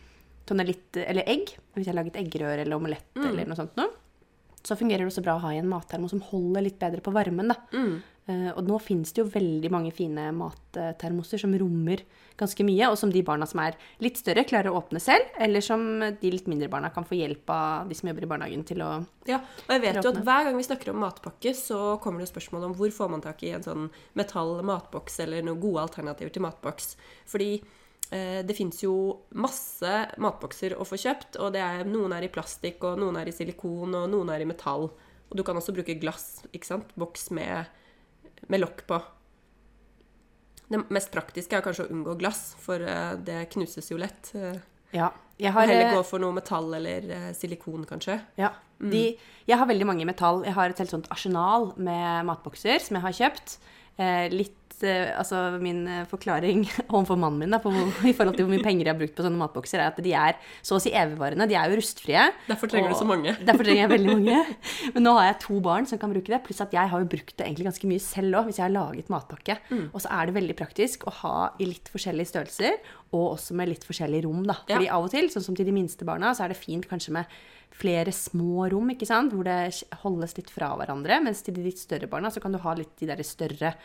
litt, 0.56 0.98
eller 0.98 1.28
egg. 1.28 1.56
Hvis 1.76 1.88
jeg 1.88 1.94
har 1.94 2.02
laget 2.02 2.20
eggerøre 2.20 2.64
eller 2.64 2.78
omelett 2.78 3.18
eller 3.18 3.48
noe 3.48 3.60
sånt 3.60 3.76
noe. 3.80 3.90
Så 4.64 4.76
fungerer 4.76 5.06
det 5.06 5.12
også 5.12 5.24
bra 5.24 5.38
å 5.38 5.44
ha 5.46 5.54
i 5.56 5.62
en 5.62 5.70
mattermo 5.70 6.10
som 6.12 6.20
holder 6.20 6.66
litt 6.66 6.80
bedre 6.80 7.02
på 7.04 7.14
varmen. 7.16 7.54
da. 7.54 7.58
Uh, 8.28 8.52
og 8.58 8.66
nå 8.68 8.76
finnes 8.84 9.14
det 9.16 9.22
jo 9.22 9.30
veldig 9.32 9.70
mange 9.72 9.94
fine 9.96 10.26
mattermoser 10.36 11.40
som 11.40 11.54
rommer 11.56 12.02
ganske 12.38 12.66
mye, 12.68 12.90
og 12.92 12.98
som 13.00 13.12
de 13.14 13.22
barna 13.26 13.48
som 13.48 13.62
er 13.64 13.78
litt 14.04 14.20
større, 14.20 14.44
klarer 14.48 14.74
å 14.74 14.82
åpne 14.82 15.00
selv, 15.00 15.30
eller 15.40 15.64
som 15.64 15.86
de 16.04 16.32
litt 16.34 16.50
mindre 16.52 16.68
barna 16.72 16.92
kan 16.94 17.08
få 17.08 17.16
hjelp 17.16 17.48
av 17.54 17.88
de 17.88 17.96
som 17.98 18.12
jobber 18.12 18.28
i 18.28 18.30
barnehagen 18.34 18.66
til 18.68 18.84
å 18.84 18.90
Ja, 19.30 19.40
og 19.40 19.72
jeg 19.74 19.84
vet 19.86 20.02
jo 20.02 20.12
at 20.12 20.22
hver 20.28 20.50
gang 20.50 20.60
vi 20.60 20.68
snakker 20.68 20.92
om 20.92 21.02
matpakke, 21.06 21.56
så 21.56 21.96
kommer 22.04 22.24
det 22.24 22.30
spørsmål 22.34 22.68
om 22.68 22.76
hvor 22.78 22.92
får 22.94 23.16
man 23.16 23.24
tak 23.24 23.42
i 23.48 23.56
en 23.56 23.66
sånn 23.66 23.90
metall 24.20 24.58
matboks 24.60 25.22
eller 25.24 25.48
noen 25.48 25.64
gode 25.64 25.88
alternativer 25.88 26.36
til 26.36 26.44
matboks. 26.44 26.98
Fordi 27.32 27.62
det 28.10 28.56
fins 28.56 28.80
jo 28.84 28.94
masse 29.36 29.90
matbokser 30.24 30.76
å 30.80 30.86
få 30.88 30.96
kjøpt, 31.02 31.36
og 31.44 31.52
det 31.56 31.60
er, 31.64 31.82
noen 31.88 32.14
er 32.16 32.24
i 32.24 32.32
plastikk, 32.32 32.84
og 32.88 33.00
noen 33.02 33.18
er 33.20 33.28
i 33.28 33.34
silikon, 33.36 33.96
og 34.00 34.08
noen 34.14 34.30
er 34.32 34.44
i 34.46 34.48
metall. 34.48 34.88
Og 35.28 35.36
du 35.36 35.44
kan 35.44 35.58
også 35.60 35.74
bruke 35.76 35.98
glass, 36.00 36.44
ikke 36.56 36.70
sant? 36.70 36.94
Boks 36.96 37.30
med, 37.36 37.68
med 38.48 38.62
lokk 38.64 38.86
på. 38.88 39.02
Det 40.68 40.82
mest 40.92 41.12
praktiske 41.14 41.56
er 41.56 41.64
kanskje 41.64 41.86
å 41.88 41.92
unngå 41.96 42.16
glass, 42.20 42.50
for 42.60 42.80
eh, 42.84 43.14
det 43.24 43.46
knuses 43.54 43.92
jo 43.92 44.00
lett. 44.02 44.34
Eh, 44.36 44.58
Ja. 44.96 45.12
Jeg 45.38 45.52
har, 45.54 45.68
heller 45.68 45.92
eh, 45.92 45.96
gå 46.00 46.04
for 46.08 46.18
noe 46.24 46.34
metall 46.34 46.72
eller 46.74 47.10
eh, 47.14 47.28
silikon, 47.38 47.84
kanskje. 47.86 48.16
Ja. 48.40 48.54
De, 48.82 49.18
jeg 49.46 49.58
har 49.60 49.68
veldig 49.70 49.86
mange 49.86 50.02
i 50.02 50.08
metall. 50.10 50.42
Jeg 50.48 50.56
har 50.56 50.70
et 50.72 50.80
helt 50.82 50.90
sånt 50.90 51.08
arsenal 51.14 51.74
med 51.78 52.26
matbokser 52.26 52.80
som 52.82 52.98
jeg 52.98 53.04
har 53.04 53.16
kjøpt. 53.20 53.58
Eh, 53.98 54.26
litt 54.34 54.67
eh, 54.67 54.67
Altså, 54.86 55.40
min 55.62 55.82
eh, 55.90 56.06
forklaring 56.10 56.66
overfor 56.94 57.18
mannen 57.20 57.42
min 57.42 57.56
da, 57.56 57.60
på, 57.64 57.72
i 58.06 58.14
forhold 58.14 58.38
til 58.38 58.46
hvor 58.46 58.54
mye 58.54 58.66
penger 58.66 58.86
jeg 58.86 58.94
har 58.94 59.00
brukt 59.00 59.16
på 59.18 59.26
sånne 59.26 59.40
matbokser, 59.42 59.82
er 59.82 59.92
at 59.92 60.02
de 60.04 60.14
er 60.14 60.38
så 60.66 60.78
å 60.78 60.84
si 60.84 60.94
evigvarende. 60.94 61.48
De 61.50 61.58
er 61.58 61.72
jo 61.72 61.80
rustfrie. 61.80 62.28
Derfor 62.50 62.72
trenger 62.72 62.94
du 62.94 63.00
så 63.00 63.08
mange. 63.10 63.34
Derfor 63.48 63.66
trenger 63.66 63.84
jeg 63.86 63.94
veldig 63.96 64.14
mange. 64.14 64.44
Men 64.94 65.08
nå 65.08 65.16
har 65.18 65.32
jeg 65.32 65.40
to 65.48 65.60
barn 65.66 65.90
som 65.90 66.02
kan 66.02 66.14
bruke 66.14 66.34
det. 66.34 66.42
Pluss 66.46 66.62
at 66.64 66.76
jeg 66.78 66.94
har 66.94 67.04
jo 67.04 67.10
brukt 67.10 67.36
det 67.36 67.48
egentlig 67.48 67.70
ganske 67.72 67.92
mye 67.92 68.06
selv 68.06 68.42
òg, 68.42 68.52
hvis 68.52 68.62
jeg 68.62 68.68
har 68.68 68.76
laget 68.76 69.12
matpakke. 69.14 69.60
Og 69.90 70.00
så 70.04 70.14
er 70.14 70.30
det 70.30 70.38
veldig 70.38 70.58
praktisk 70.62 71.08
å 71.10 71.16
ha 71.24 71.36
i 71.58 71.70
litt 71.70 71.90
forskjellige 71.94 72.34
størrelser, 72.34 72.80
og 73.16 73.34
også 73.34 73.58
med 73.58 73.72
litt 73.72 73.86
forskjellige 73.88 74.28
rom, 74.28 74.44
da. 74.46 74.60
Ja. 74.68 74.78
Fordi 74.78 74.90
av 74.94 75.06
og 75.08 75.14
til, 75.14 75.30
sånn 75.34 75.46
som 75.50 75.58
til 75.58 75.68
de 75.68 75.76
minste 75.76 76.08
barna, 76.08 76.34
så 76.36 76.46
er 76.46 76.54
det 76.54 76.60
fint 76.60 76.86
kanskje 76.90 77.16
med 77.18 77.38
flere 77.78 78.14
små 78.16 78.68
rom, 78.72 78.90
ikke 78.94 79.08
sant? 79.08 79.34
hvor 79.36 79.46
det 79.48 79.86
holdes 80.04 80.36
litt 80.38 80.52
fra 80.54 80.72
hverandre. 80.80 81.20
Mens 81.24 81.44
til 81.46 81.58
de 81.58 81.66
litt 81.68 81.82
større 81.82 82.10
barna 82.10 82.32
så 82.34 82.42
kan 82.44 82.56
du 82.56 82.62
ha 82.64 82.74
litt 82.78 82.96
de 83.00 83.10
der 83.10 83.24
større 83.28 83.76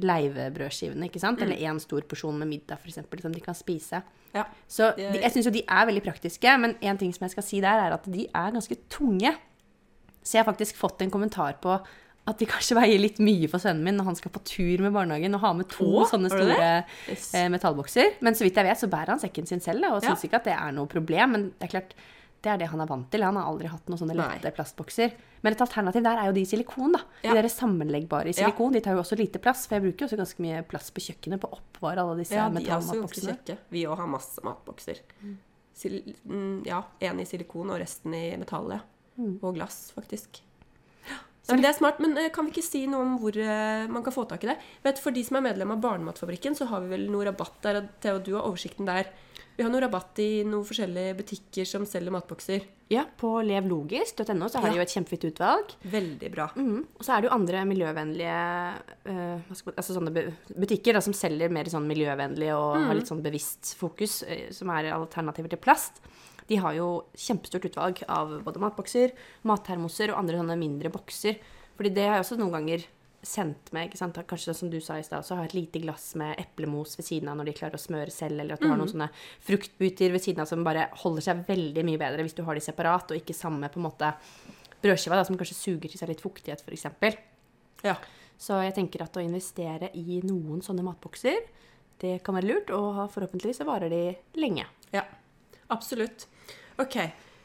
leivebrødskivene, 0.00 1.08
ikke 1.08 1.20
sant? 1.22 1.42
Eller 1.44 1.56
én 1.60 1.78
stor 1.82 2.04
porsjon 2.08 2.38
med 2.38 2.48
middag, 2.48 2.78
f.eks., 2.80 3.00
som 3.22 3.32
de 3.34 3.40
kan 3.44 3.54
spise. 3.58 4.02
Ja. 4.34 4.44
Så 4.68 4.92
de, 4.96 5.08
jeg 5.20 5.32
syns 5.34 5.48
jo 5.50 5.52
de 5.54 5.64
er 5.68 5.88
veldig 5.90 6.02
praktiske, 6.06 6.54
men 6.60 6.76
en 6.80 6.98
ting 7.00 7.12
som 7.14 7.26
jeg 7.26 7.34
skal 7.34 7.46
si 7.46 7.60
der, 7.60 7.82
er 7.88 7.96
at 7.98 8.06
de 8.10 8.26
er 8.28 8.54
ganske 8.54 8.78
tunge. 8.92 9.34
Så 10.22 10.38
jeg 10.38 10.44
har 10.44 10.48
faktisk 10.52 10.76
fått 10.78 11.02
en 11.02 11.10
kommentar 11.12 11.58
på 11.62 11.74
at 12.24 12.38
de 12.38 12.46
kanskje 12.46 12.76
veier 12.78 13.00
litt 13.02 13.16
mye 13.18 13.48
for 13.50 13.58
sønnen 13.58 13.82
min 13.82 13.96
når 13.98 14.04
han 14.12 14.16
skal 14.20 14.30
på 14.30 14.44
tur 14.46 14.78
med 14.84 14.92
barnehagen 14.94 15.34
og 15.34 15.40
ha 15.42 15.50
med 15.58 15.66
to 15.72 15.88
Åh, 16.04 16.06
sånne 16.06 16.30
store 16.30 16.68
Yes. 17.10 17.32
eh, 17.34 17.48
metallbokser. 17.50 18.12
Men 18.22 18.36
så 18.38 18.46
vidt 18.46 18.54
jeg 18.60 18.68
vet, 18.68 18.78
så 18.78 18.86
bærer 18.92 19.10
han 19.16 19.18
sekken 19.18 19.48
sin 19.50 19.60
selv, 19.60 19.82
da, 19.82 19.90
og 19.96 20.02
Ja. 20.04 20.12
syns 20.12 20.22
ikke 20.28 20.38
at 20.38 20.44
det 20.46 20.54
er 20.54 20.70
noe 20.76 20.86
problem. 20.86 21.32
Men 21.34 21.48
det 21.58 21.66
er 21.66 21.72
klart, 21.80 21.94
det 22.42 22.50
er 22.50 22.58
det 22.58 22.68
han 22.72 22.80
er 22.82 22.88
vant 22.90 23.06
til. 23.12 23.22
Han 23.22 23.36
har 23.38 23.46
aldri 23.46 23.68
hatt 23.70 23.86
noen 23.90 24.00
sånne 24.00 24.16
Nei. 24.18 24.26
lette 24.34 24.50
plastbokser. 24.56 25.12
Men 25.42 25.54
et 25.54 25.62
alternativ 25.62 26.02
der 26.02 26.18
er 26.18 26.26
jo 26.30 26.34
de 26.36 26.42
i 26.42 26.48
silikon, 26.50 26.92
da. 26.96 27.00
Ja. 27.22 27.34
De 27.36 27.42
der 27.42 27.48
sammenleggbare 27.54 28.30
i 28.30 28.34
Ja. 28.34 28.44
silikon. 28.46 28.72
De 28.74 28.80
tar 28.80 28.94
jo 28.96 29.02
også 29.02 29.16
lite 29.18 29.38
plass, 29.42 29.66
for 29.66 29.76
jeg 29.78 29.82
bruker 29.86 30.04
jo 30.04 30.10
også 30.10 30.20
ganske 30.22 30.40
mye 30.42 30.62
plass 30.66 30.90
på 30.90 31.00
kjøkkenet 31.06 31.40
på 31.40 31.48
å 31.50 31.58
oppvare 31.60 32.02
alle 32.02 32.18
disse 32.22 32.34
Ja, 32.34 32.48
metallmatboksene. 32.50 33.58
Vi 33.70 33.84
òg 33.86 33.96
har 33.96 34.06
masse 34.06 34.42
matbokser. 34.42 35.00
Sil 35.72 36.02
mm, 36.28 36.66
ja, 36.66 36.82
én 37.00 37.20
i 37.20 37.24
silikon 37.24 37.70
og 37.70 37.80
resten 37.80 38.12
i 38.14 38.36
metall, 38.36 38.70
ja. 38.76 38.80
Mm. 39.18 39.38
Og 39.42 39.54
glass, 39.54 39.92
faktisk. 39.94 40.42
Ja, 41.48 41.56
det 41.58 41.64
er 41.66 41.74
smart, 41.74 41.98
men 41.98 42.16
eh, 42.16 42.28
kan 42.30 42.46
vi 42.46 42.52
ikke 42.52 42.62
si 42.64 42.84
noe 42.86 43.02
om 43.02 43.16
hvor 43.18 43.34
eh, 43.36 43.88
man 43.90 44.04
kan 44.06 44.14
få 44.14 44.22
tak 44.30 44.44
i 44.44 44.52
det? 44.52 44.58
Vet, 44.84 45.00
For 45.02 45.10
de 45.10 45.24
som 45.26 45.36
er 45.40 45.42
medlem 45.48 45.72
av 45.74 45.80
Barnematfabrikken, 45.82 46.54
så 46.54 46.68
har 46.70 46.84
vi 46.84 46.92
vel 46.94 47.08
noe 47.10 47.24
rabatt 47.26 47.56
der. 47.64 47.80
Theo, 48.00 48.20
du 48.22 48.34
har 48.36 48.46
oversikten 48.46 48.86
der. 48.86 49.10
Vi 49.56 49.62
har 49.62 49.70
noe 49.70 49.82
rabatt 49.84 50.18
i 50.24 50.42
noen 50.48 50.64
forskjellige 50.64 51.16
butikker 51.18 51.66
som 51.68 51.84
selger 51.88 52.14
matbokser. 52.14 52.64
Ja, 52.92 53.02
på 53.20 53.34
levlogisk.no 53.44 54.48
så 54.48 54.60
har 54.60 54.68
Ja. 54.68 54.72
de 54.72 54.78
jo 54.78 54.82
et 54.82 54.94
kjempefint 54.94 55.26
utvalg. 55.28 55.74
Veldig 55.84 56.30
bra. 56.32 56.46
Mhm. 56.56 56.86
Og 56.98 57.04
så 57.04 57.12
er 57.16 57.20
det 57.22 57.28
jo 57.30 57.34
andre 57.36 57.64
miljøvennlige 57.68 58.38
uh, 59.06 59.40
altså 59.76 59.92
sånne 59.96 60.12
butikker 60.56 60.94
da, 60.94 61.00
som 61.00 61.12
selger 61.12 61.50
mer 61.52 61.64
sånn 61.64 61.86
miljøvennlig 61.88 62.50
og 62.56 62.80
har 62.86 62.94
litt 62.94 63.08
sånn 63.08 63.22
bevisst 63.22 63.74
fokus, 63.76 64.22
eh, 64.26 64.50
som 64.52 64.70
er 64.70 64.90
alternativer 64.92 65.48
til 65.50 65.58
plast. 65.58 66.00
De 66.48 66.56
har 66.56 66.74
jo 66.74 67.04
kjempestort 67.14 67.64
utvalg 67.64 68.02
av 68.08 68.42
både 68.44 68.58
matbokser, 68.60 69.12
mattermoser 69.44 70.10
og 70.12 70.18
andre 70.18 70.40
sånne 70.40 70.58
mindre 70.58 70.90
bokser. 70.90 71.36
Fordi 71.76 71.94
det 71.94 72.08
har 72.08 72.16
jeg 72.20 72.24
også 72.26 72.38
noen 72.38 72.52
ganger 72.52 72.84
sendt 73.22 73.70
med. 73.72 73.92
Kanskje 74.26 74.54
som 74.54 74.70
du 74.70 74.80
sa 74.82 74.96
i 74.98 75.04
stad, 75.06 75.22
også 75.22 75.38
ha 75.38 75.44
et 75.46 75.54
lite 75.54 75.78
glass 75.82 76.12
med 76.18 76.34
eplemos 76.42 76.96
ved 76.98 77.06
siden 77.06 77.30
av 77.30 77.38
når 77.38 77.50
de 77.50 77.54
klarer 77.58 77.78
å 77.78 77.82
smøre 77.82 78.10
selv, 78.10 78.40
eller 78.42 78.56
at 78.56 78.62
du 78.62 78.68
har 78.70 78.80
noen 78.80 78.90
sånne 78.90 79.08
fruktbuter 79.46 80.10
ved 80.14 80.24
siden 80.24 80.42
av 80.42 80.50
som 80.50 80.64
bare 80.66 80.88
holder 81.04 81.26
seg 81.28 81.44
veldig 81.46 81.86
mye 81.86 82.00
bedre 82.02 82.26
hvis 82.26 82.34
du 82.38 82.42
har 82.46 82.58
de 82.58 82.64
separat, 82.64 83.14
og 83.14 83.20
ikke 83.20 83.36
samme 83.36 83.70
på 83.70 83.78
en 83.78 83.86
måte 83.86 84.10
brødskiva 84.82 85.18
da, 85.18 85.26
som 85.28 85.38
kanskje 85.38 85.58
suger 85.58 85.88
til 85.92 86.00
seg 86.00 86.10
litt 86.10 86.24
fuktighet, 86.24 86.64
f.eks. 86.66 86.88
Ja. 87.86 87.94
Så 88.42 88.58
jeg 88.64 88.74
tenker 88.74 89.04
at 89.04 89.14
å 89.14 89.22
investere 89.22 89.92
i 89.94 90.18
noen 90.26 90.62
sånne 90.66 90.82
matbokser, 90.82 91.44
det 92.02 92.16
kan 92.26 92.34
være 92.34 92.48
lurt, 92.48 92.72
og 92.74 93.04
forhåpentligvis 93.14 93.60
så 93.62 93.66
varer 93.68 93.92
de 93.92 94.00
lenge. 94.42 94.64
Ja, 94.90 95.04
absolutt. 95.70 96.26
Ok. 96.82 96.98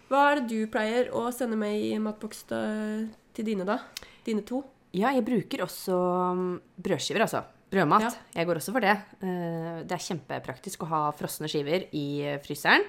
Hva 0.10 0.24
er 0.32 0.40
det 0.40 0.48
du 0.50 0.72
pleier 0.74 1.12
å 1.14 1.28
sende 1.36 1.60
med 1.60 1.78
i 1.78 1.92
matboks 2.02 2.48
til 2.50 3.46
dine, 3.46 3.68
da? 3.68 3.78
Dine 4.26 4.42
to? 4.48 4.64
Ja, 4.96 5.12
jeg 5.12 5.26
bruker 5.28 5.64
også 5.66 5.98
mm, 6.38 6.62
brødskiver, 6.84 7.22
altså. 7.26 7.44
Brødmat. 7.70 8.02
Ja. 8.06 8.12
Jeg 8.40 8.48
går 8.48 8.56
også 8.62 8.72
for 8.72 8.80
det. 8.80 8.94
Eh, 9.22 9.84
Det 9.84 9.92
er 9.92 10.06
kjempepraktisk 10.06 10.84
å 10.86 10.88
ha 10.94 11.02
frosne 11.12 11.50
skiver 11.52 11.90
i 11.92 12.06
eh, 12.24 12.38
fryseren. 12.40 12.86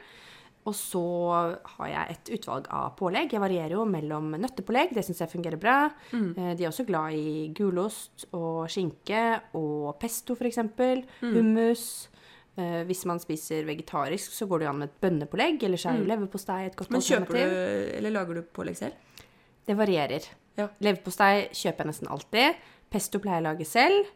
Og 0.69 0.75
så 0.77 1.01
har 1.65 1.89
jeg 1.89 2.13
et 2.13 2.31
utvalg 2.37 2.67
av 2.71 2.91
pålegg. 2.99 3.33
Jeg 3.33 3.41
varierer 3.41 3.73
jo 3.73 3.85
mellom 3.89 4.35
nøttepålegg, 4.37 4.91
det 4.93 5.05
syns 5.07 5.23
jeg 5.23 5.31
fungerer 5.33 5.57
bra. 5.57 5.89
Mm. 6.13 6.35
De 6.59 6.65
er 6.65 6.69
også 6.69 6.85
glad 6.85 7.15
i 7.17 7.47
gulost 7.57 8.27
og 8.37 8.67
skinke 8.69 9.23
og 9.57 9.95
pesto, 10.03 10.37
f.eks. 10.37 10.61
Hummus. 11.23 11.85
Eh, 12.59 12.83
Hvis 12.85 13.05
man 13.09 13.19
spiser 13.23 13.65
vegetarisk, 13.65 14.35
så 14.35 14.47
går 14.51 14.59
det 14.61 14.67
jo 14.69 14.73
an 14.75 14.83
med 14.83 14.91
et 14.91 15.01
bønnepålegg. 15.01 15.63
Eller 15.65 15.81
så 15.81 15.93
er 15.95 16.03
jo 16.03 16.09
leverpostei 16.11 16.67
et 16.67 16.77
godt 16.77 16.91
Men 16.93 17.01
kjøper 17.07 17.39
du, 17.39 17.57
eller 17.99 18.15
lager 18.15 18.35
du 18.35 18.43
pålegg 18.53 18.77
selv? 18.77 19.25
Det 19.69 19.77
varierer. 19.79 20.27
Ja. 20.59 20.69
Leverpostei 20.85 21.49
kjøper 21.55 21.85
jeg 21.87 21.93
nesten 21.95 22.11
alltid. 22.13 22.63
Pesto 22.91 23.21
pleier 23.23 23.39
jeg 23.41 23.47
å 23.47 23.51
lage 23.53 23.67
selv. 23.69 24.15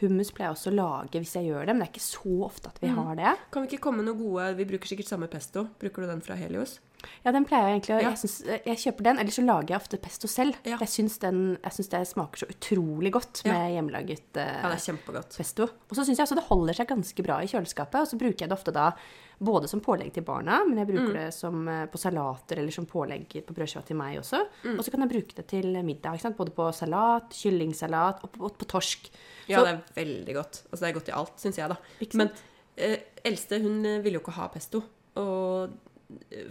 Hummus 0.00 0.32
pleier 0.34 0.48
jeg 0.50 0.56
også 0.56 0.70
å 0.72 0.74
lage 0.74 1.20
hvis 1.20 1.34
jeg 1.36 1.50
gjør 1.50 1.66
det, 1.68 1.74
men 1.76 1.82
det 1.84 1.90
er 1.90 1.92
ikke 1.92 2.02
så 2.08 2.32
ofte 2.48 2.70
at 2.72 2.78
vi 2.82 2.88
har 2.90 3.12
det. 3.18 3.34
Kan 3.54 3.62
vi 3.62 3.68
ikke 3.70 3.84
komme 3.84 4.02
noe 4.02 4.16
gode 4.18 4.48
Vi 4.58 4.64
bruker 4.66 4.88
sikkert 4.90 5.06
samme 5.12 5.28
pesto. 5.30 5.66
Bruker 5.78 6.02
du 6.02 6.08
den 6.10 6.22
fra 6.24 6.34
Helios? 6.34 6.78
Ja, 7.24 7.32
den 7.34 7.44
pleier 7.44 7.66
jeg 7.68 7.76
egentlig 7.80 7.94
å 7.96 8.00
Ja. 8.02 8.08
jeg, 8.10 8.18
synes, 8.22 8.36
jeg 8.64 8.78
kjøper 8.78 9.02
den, 9.08 9.18
eller 9.18 9.30
så 9.34 9.42
lager 9.44 9.68
jeg 9.74 9.80
ofte 9.82 9.98
pesto 10.02 10.28
selv. 10.30 10.54
Ja. 10.64 10.78
Jeg 10.78 10.88
syns 10.88 11.18
jeg 11.20 11.72
syns 11.76 11.88
det 11.90 12.02
smaker 12.08 12.38
så 12.38 12.46
utrolig 12.50 13.12
godt 13.12 13.44
med 13.44 13.54
Ja. 13.54 13.80
hjemmelaget 13.82 14.36
eh, 14.38 14.62
Ja, 14.62 14.68
det 14.70 14.78
er 14.78 14.86
kjempegodt. 14.92 15.36
pesto. 15.36 15.62
Og 15.90 15.94
så 15.98 16.04
syns 16.06 16.18
jeg 16.18 16.26
også 16.26 16.38
det 16.38 16.48
holder 16.48 16.74
seg 16.74 16.88
ganske 16.88 17.22
bra 17.26 17.38
i 17.42 17.46
kjøleskapet. 17.50 18.00
Og 18.00 18.06
så 18.08 18.18
bruker 18.18 18.38
jeg 18.46 18.48
det 18.48 18.58
ofte 18.58 18.72
da 18.72 18.92
både 19.42 19.68
som 19.68 19.80
pålegg 19.82 20.12
til 20.14 20.22
barna, 20.26 20.60
men 20.68 20.78
jeg 20.78 20.86
bruker 20.88 21.10
Mm. 21.10 21.18
det 21.18 21.34
som 21.34 21.68
eh, 21.68 21.86
på 21.86 21.98
salater 21.98 22.58
eller 22.62 22.70
som 22.72 22.86
pålegg 22.86 23.26
på 23.46 23.54
brødskiva 23.54 23.84
til 23.84 23.96
meg 23.96 24.18
også. 24.20 24.40
Mm. 24.64 24.78
Og 24.78 24.84
så 24.84 24.90
kan 24.94 25.00
jeg 25.04 25.10
bruke 25.10 25.34
det 25.34 25.46
til 25.50 25.66
middag. 25.82 26.22
Både 26.36 26.50
på 26.54 26.68
salat, 26.72 27.30
kyllingsalat 27.34 28.22
og 28.24 28.32
på, 28.32 28.44
og 28.44 28.56
på 28.58 28.64
torsk. 28.66 29.10
Ja, 29.48 29.58
Så- 29.58 29.64
det 29.66 29.74
er 29.74 30.04
veldig 30.04 30.34
godt. 30.34 30.62
Altså, 30.70 30.80
det 30.80 30.88
er 30.90 30.98
godt 31.00 31.08
i 31.08 31.18
alt, 31.18 31.36
syns 31.40 31.56
jeg, 31.58 31.68
da. 31.68 31.76
Men 32.14 32.30
eh, 32.78 32.96
eldste, 33.24 33.60
hun 33.62 33.84
eh, 33.84 34.00
ville 34.02 34.18
jo 34.18 34.20
ikke 34.24 34.32
ha 34.38 34.48
pesto. 34.48 34.82
Og 35.16 35.70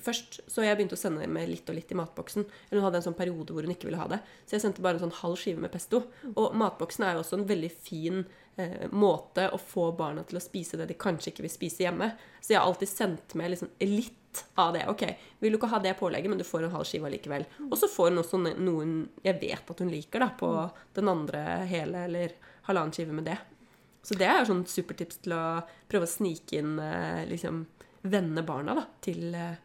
først 0.04 0.42
så 0.52 0.66
jeg 0.66 0.78
begynte 0.78 0.98
å 0.98 1.02
sende 1.02 1.28
med 1.30 1.50
litt 1.50 1.70
og 1.72 1.78
litt 1.78 1.92
i 1.94 1.98
matboksen. 1.98 2.46
Eller 2.70 2.82
hun 2.82 2.88
hadde 2.88 3.02
en 3.02 3.08
sånn 3.10 3.18
periode 3.18 3.56
hvor 3.56 3.68
hun 3.68 3.74
ikke 3.74 3.90
ville 3.90 4.02
ha 4.02 4.08
det. 4.12 4.22
Så 4.46 4.58
jeg 4.58 4.66
sendte 4.66 4.84
bare 4.86 5.00
en 5.00 5.06
sånn 5.06 5.20
halv 5.22 5.40
skive 5.42 5.64
med 5.64 5.74
pesto. 5.74 6.04
Og 6.34 6.56
matboksen 6.58 7.08
er 7.08 7.16
jo 7.16 7.24
også 7.24 7.40
en 7.40 7.48
veldig 7.50 7.72
fin 7.74 8.24
eh, 8.62 8.88
måte 8.92 9.50
å 9.52 9.60
få 9.62 9.90
barna 9.98 10.26
til 10.28 10.40
å 10.40 10.44
spise 10.44 10.80
det 10.80 10.90
de 10.92 11.00
kanskje 11.00 11.34
ikke 11.34 11.46
vil 11.48 11.54
spise 11.54 11.86
hjemme. 11.86 12.12
Så 12.40 12.54
jeg 12.54 12.62
har 12.62 12.68
alltid 12.70 12.92
sendt 12.92 13.38
med 13.40 13.54
liksom 13.54 13.72
litt 13.86 14.46
av 14.62 14.74
det. 14.76 14.86
Ok, 14.92 15.06
vil 15.40 15.54
du 15.54 15.60
ikke 15.60 15.72
ha 15.72 15.82
det 15.84 15.98
pålegget, 16.00 16.32
men 16.32 16.40
du 16.40 16.48
får 16.48 16.68
en 16.68 16.76
halv 16.76 16.88
skive 16.88 17.10
allikevel. 17.10 17.48
Og 17.70 17.78
så 17.80 17.90
får 17.92 18.12
hun 18.12 18.24
også 18.24 18.40
noen 18.46 18.96
jeg 19.26 19.40
vet 19.42 19.74
at 19.74 19.84
hun 19.84 19.92
liker, 19.92 20.24
da, 20.24 20.32
på 20.40 20.52
den 20.96 21.12
andre 21.12 21.46
hele 21.70 22.06
eller 22.08 22.38
halvannen 22.68 22.96
skive 22.96 23.16
med 23.16 23.28
det. 23.28 23.38
Så 24.02 24.18
det 24.18 24.26
er 24.26 24.42
jo 24.42 24.50
sånn 24.50 24.66
supertips 24.70 25.22
til 25.26 25.36
å 25.38 25.62
prøve 25.92 26.08
å 26.08 26.10
snike 26.10 26.58
inn 26.58 26.78
eh, 26.82 27.28
liksom 27.30 27.66
venne 28.04 28.44
barna 28.46 28.76
da, 28.76 28.86
til 29.02 29.34
eh, 29.36 29.58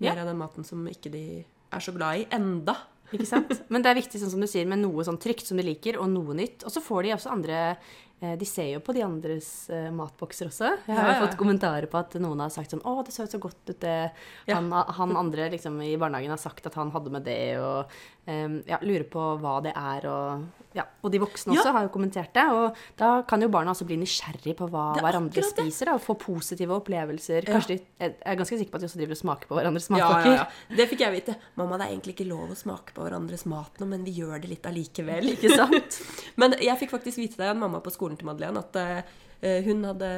mer 0.00 0.14
Ja. 0.14 0.20
av 0.22 0.26
den 0.30 0.38
maten 0.38 0.64
som 0.64 0.84
ikke 0.86 1.10
de 1.12 1.44
er 1.72 1.80
så 1.84 1.92
glad 1.94 2.20
i 2.22 2.26
enda. 2.34 2.74
Ikke 3.12 3.26
sant? 3.26 3.50
Men 3.72 3.82
det 3.82 3.90
er 3.90 4.00
viktig, 4.02 4.20
sånn 4.20 4.30
som 4.30 4.40
du 4.40 4.46
sier, 4.50 4.66
med 4.68 4.78
noe 4.82 5.04
sånn 5.04 5.18
trygt 5.20 5.46
som 5.48 5.56
de 5.56 5.64
liker, 5.66 5.98
og 6.00 6.08
noe 6.12 6.34
nytt. 6.36 6.64
Og 6.64 6.70
så 6.72 6.80
får 6.84 7.02
de 7.06 7.14
også 7.16 7.32
andre 7.32 7.76
De 8.20 8.44
ser 8.48 8.72
jo 8.72 8.80
på 8.82 8.92
de 8.96 9.02
andres 9.06 9.68
eh, 9.70 9.90
matbokser 9.94 10.48
også. 10.50 10.72
Jeg 10.88 10.96
har 10.96 11.06
Ja, 11.06 11.12
jo 11.14 11.20
ja. 11.20 11.26
fått 11.26 11.38
kommentarer 11.38 11.86
på 11.86 11.98
at 12.00 12.14
noen 12.18 12.40
har 12.42 12.50
sagt 12.50 12.70
sånn 12.74 12.82
'Å, 12.82 13.04
det 13.06 13.12
så 13.14 13.28
så 13.30 13.38
godt 13.38 13.62
ut, 13.70 13.78
det 13.80 14.10
Ja. 14.46 14.56
han, 14.56 14.70
han 14.72 15.16
andre 15.16 15.50
liksom, 15.50 15.80
i 15.82 15.96
barnehagen 15.96 16.30
har 16.30 16.38
sagt 16.38 16.66
at 16.66 16.74
han 16.74 16.90
hadde 16.90 17.10
med 17.10 17.24
det', 17.24 17.58
og 17.62 17.86
um, 18.26 18.62
ja, 18.66 18.78
lurer 18.82 19.04
på 19.08 19.38
hva 19.40 19.60
det 19.62 19.72
er, 19.76 20.08
og 20.10 20.48
ja. 20.74 20.84
Og 21.02 21.10
de 21.10 21.18
voksne 21.18 21.54
også 21.56 21.72
har 21.72 21.86
jo 21.86 21.88
kommentert 21.88 22.32
det. 22.36 22.44
Og 22.52 22.76
da 23.00 23.22
kan 23.26 23.40
jo 23.40 23.48
barna 23.48 23.72
også 23.72 23.86
bli 23.88 23.96
nysgjerrig 23.98 24.52
på 24.54 24.68
hva 24.70 24.96
er 24.98 25.02
hverandre 25.02 25.42
spiser, 25.42 25.86
da, 25.86 25.94
og 25.94 26.02
få 26.04 26.14
positive 26.20 26.76
opplevelser. 26.76 27.46
Kanskje 27.48 27.78
de, 27.78 27.78
jeg 27.98 28.14
er 28.20 28.36
ganske 28.36 28.58
sikker 28.58 28.70
på 28.70 28.76
at 28.76 28.80
de 28.84 28.86
også 28.90 28.98
driver 29.00 29.16
og 29.16 29.20
smaker 29.22 29.48
på 29.48 29.56
hverandres 29.58 29.88
matpakker. 29.90 30.34
ja, 30.36 30.44
ja. 30.44 30.76
Det 30.76 30.88
fikk 30.90 31.00
jeg 31.00 31.12
vite. 31.16 31.36
Mamma, 31.56 31.78
det 31.78 31.86
er 31.88 31.94
egentlig 31.96 32.14
ikke 32.14 32.28
lov 32.28 32.52
å 32.52 32.58
smake 32.60 32.92
på 32.94 33.02
hverandres 33.02 33.46
mat 33.46 33.80
nå, 33.80 33.86
men 33.88 34.04
vi 34.04 34.12
gjør 34.20 34.40
det 34.44 34.50
litt 34.52 34.62
allikevel. 34.70 35.32
Ikke 35.34 35.50
sant? 35.56 35.98
Men 36.36 36.52
jeg 36.60 36.78
fikk 36.78 36.90
faktisk 36.90 37.18
vite 37.18 37.36
det 37.40 37.48
av 37.50 37.56
mamma 37.56 37.80
på 37.80 37.90
skolen 37.90 38.07
til 38.16 38.28
Madeleine 38.28 38.62
at 38.62 38.78
eh, 38.80 39.60
hun 39.66 39.84
hadde, 39.86 40.08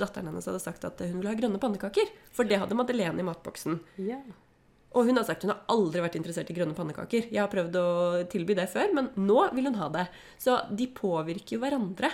datteren 0.00 0.32
hennes 0.32 0.48
hadde 0.48 0.62
sagt 0.64 0.84
at 0.88 1.00
hun 1.04 1.20
ville 1.20 1.30
ha 1.30 1.38
grønne 1.38 1.60
pannekaker. 1.62 2.10
For 2.34 2.48
det 2.48 2.58
hadde 2.62 2.76
Madeleine 2.78 3.22
i 3.22 3.26
matboksen. 3.26 3.78
Ja. 4.02 4.18
Og 4.96 5.06
hun 5.06 5.20
har 5.20 5.26
sagt 5.28 5.44
hun 5.44 5.52
har 5.52 5.64
aldri 5.72 6.02
vært 6.04 6.16
interessert 6.18 6.50
i 6.50 6.56
grønne 6.56 6.76
pannekaker. 6.76 7.28
Jeg 7.30 7.42
har 7.42 7.52
prøvd 7.52 7.78
å 7.80 7.88
tilby 8.32 8.56
det 8.56 8.68
før, 8.72 8.92
men 8.96 9.10
nå 9.20 9.38
vil 9.56 9.68
hun 9.70 9.78
ha 9.80 9.90
det. 9.92 10.06
Så 10.40 10.58
de 10.72 10.88
påvirker 10.96 11.56
jo 11.56 11.62
hverandre 11.64 12.10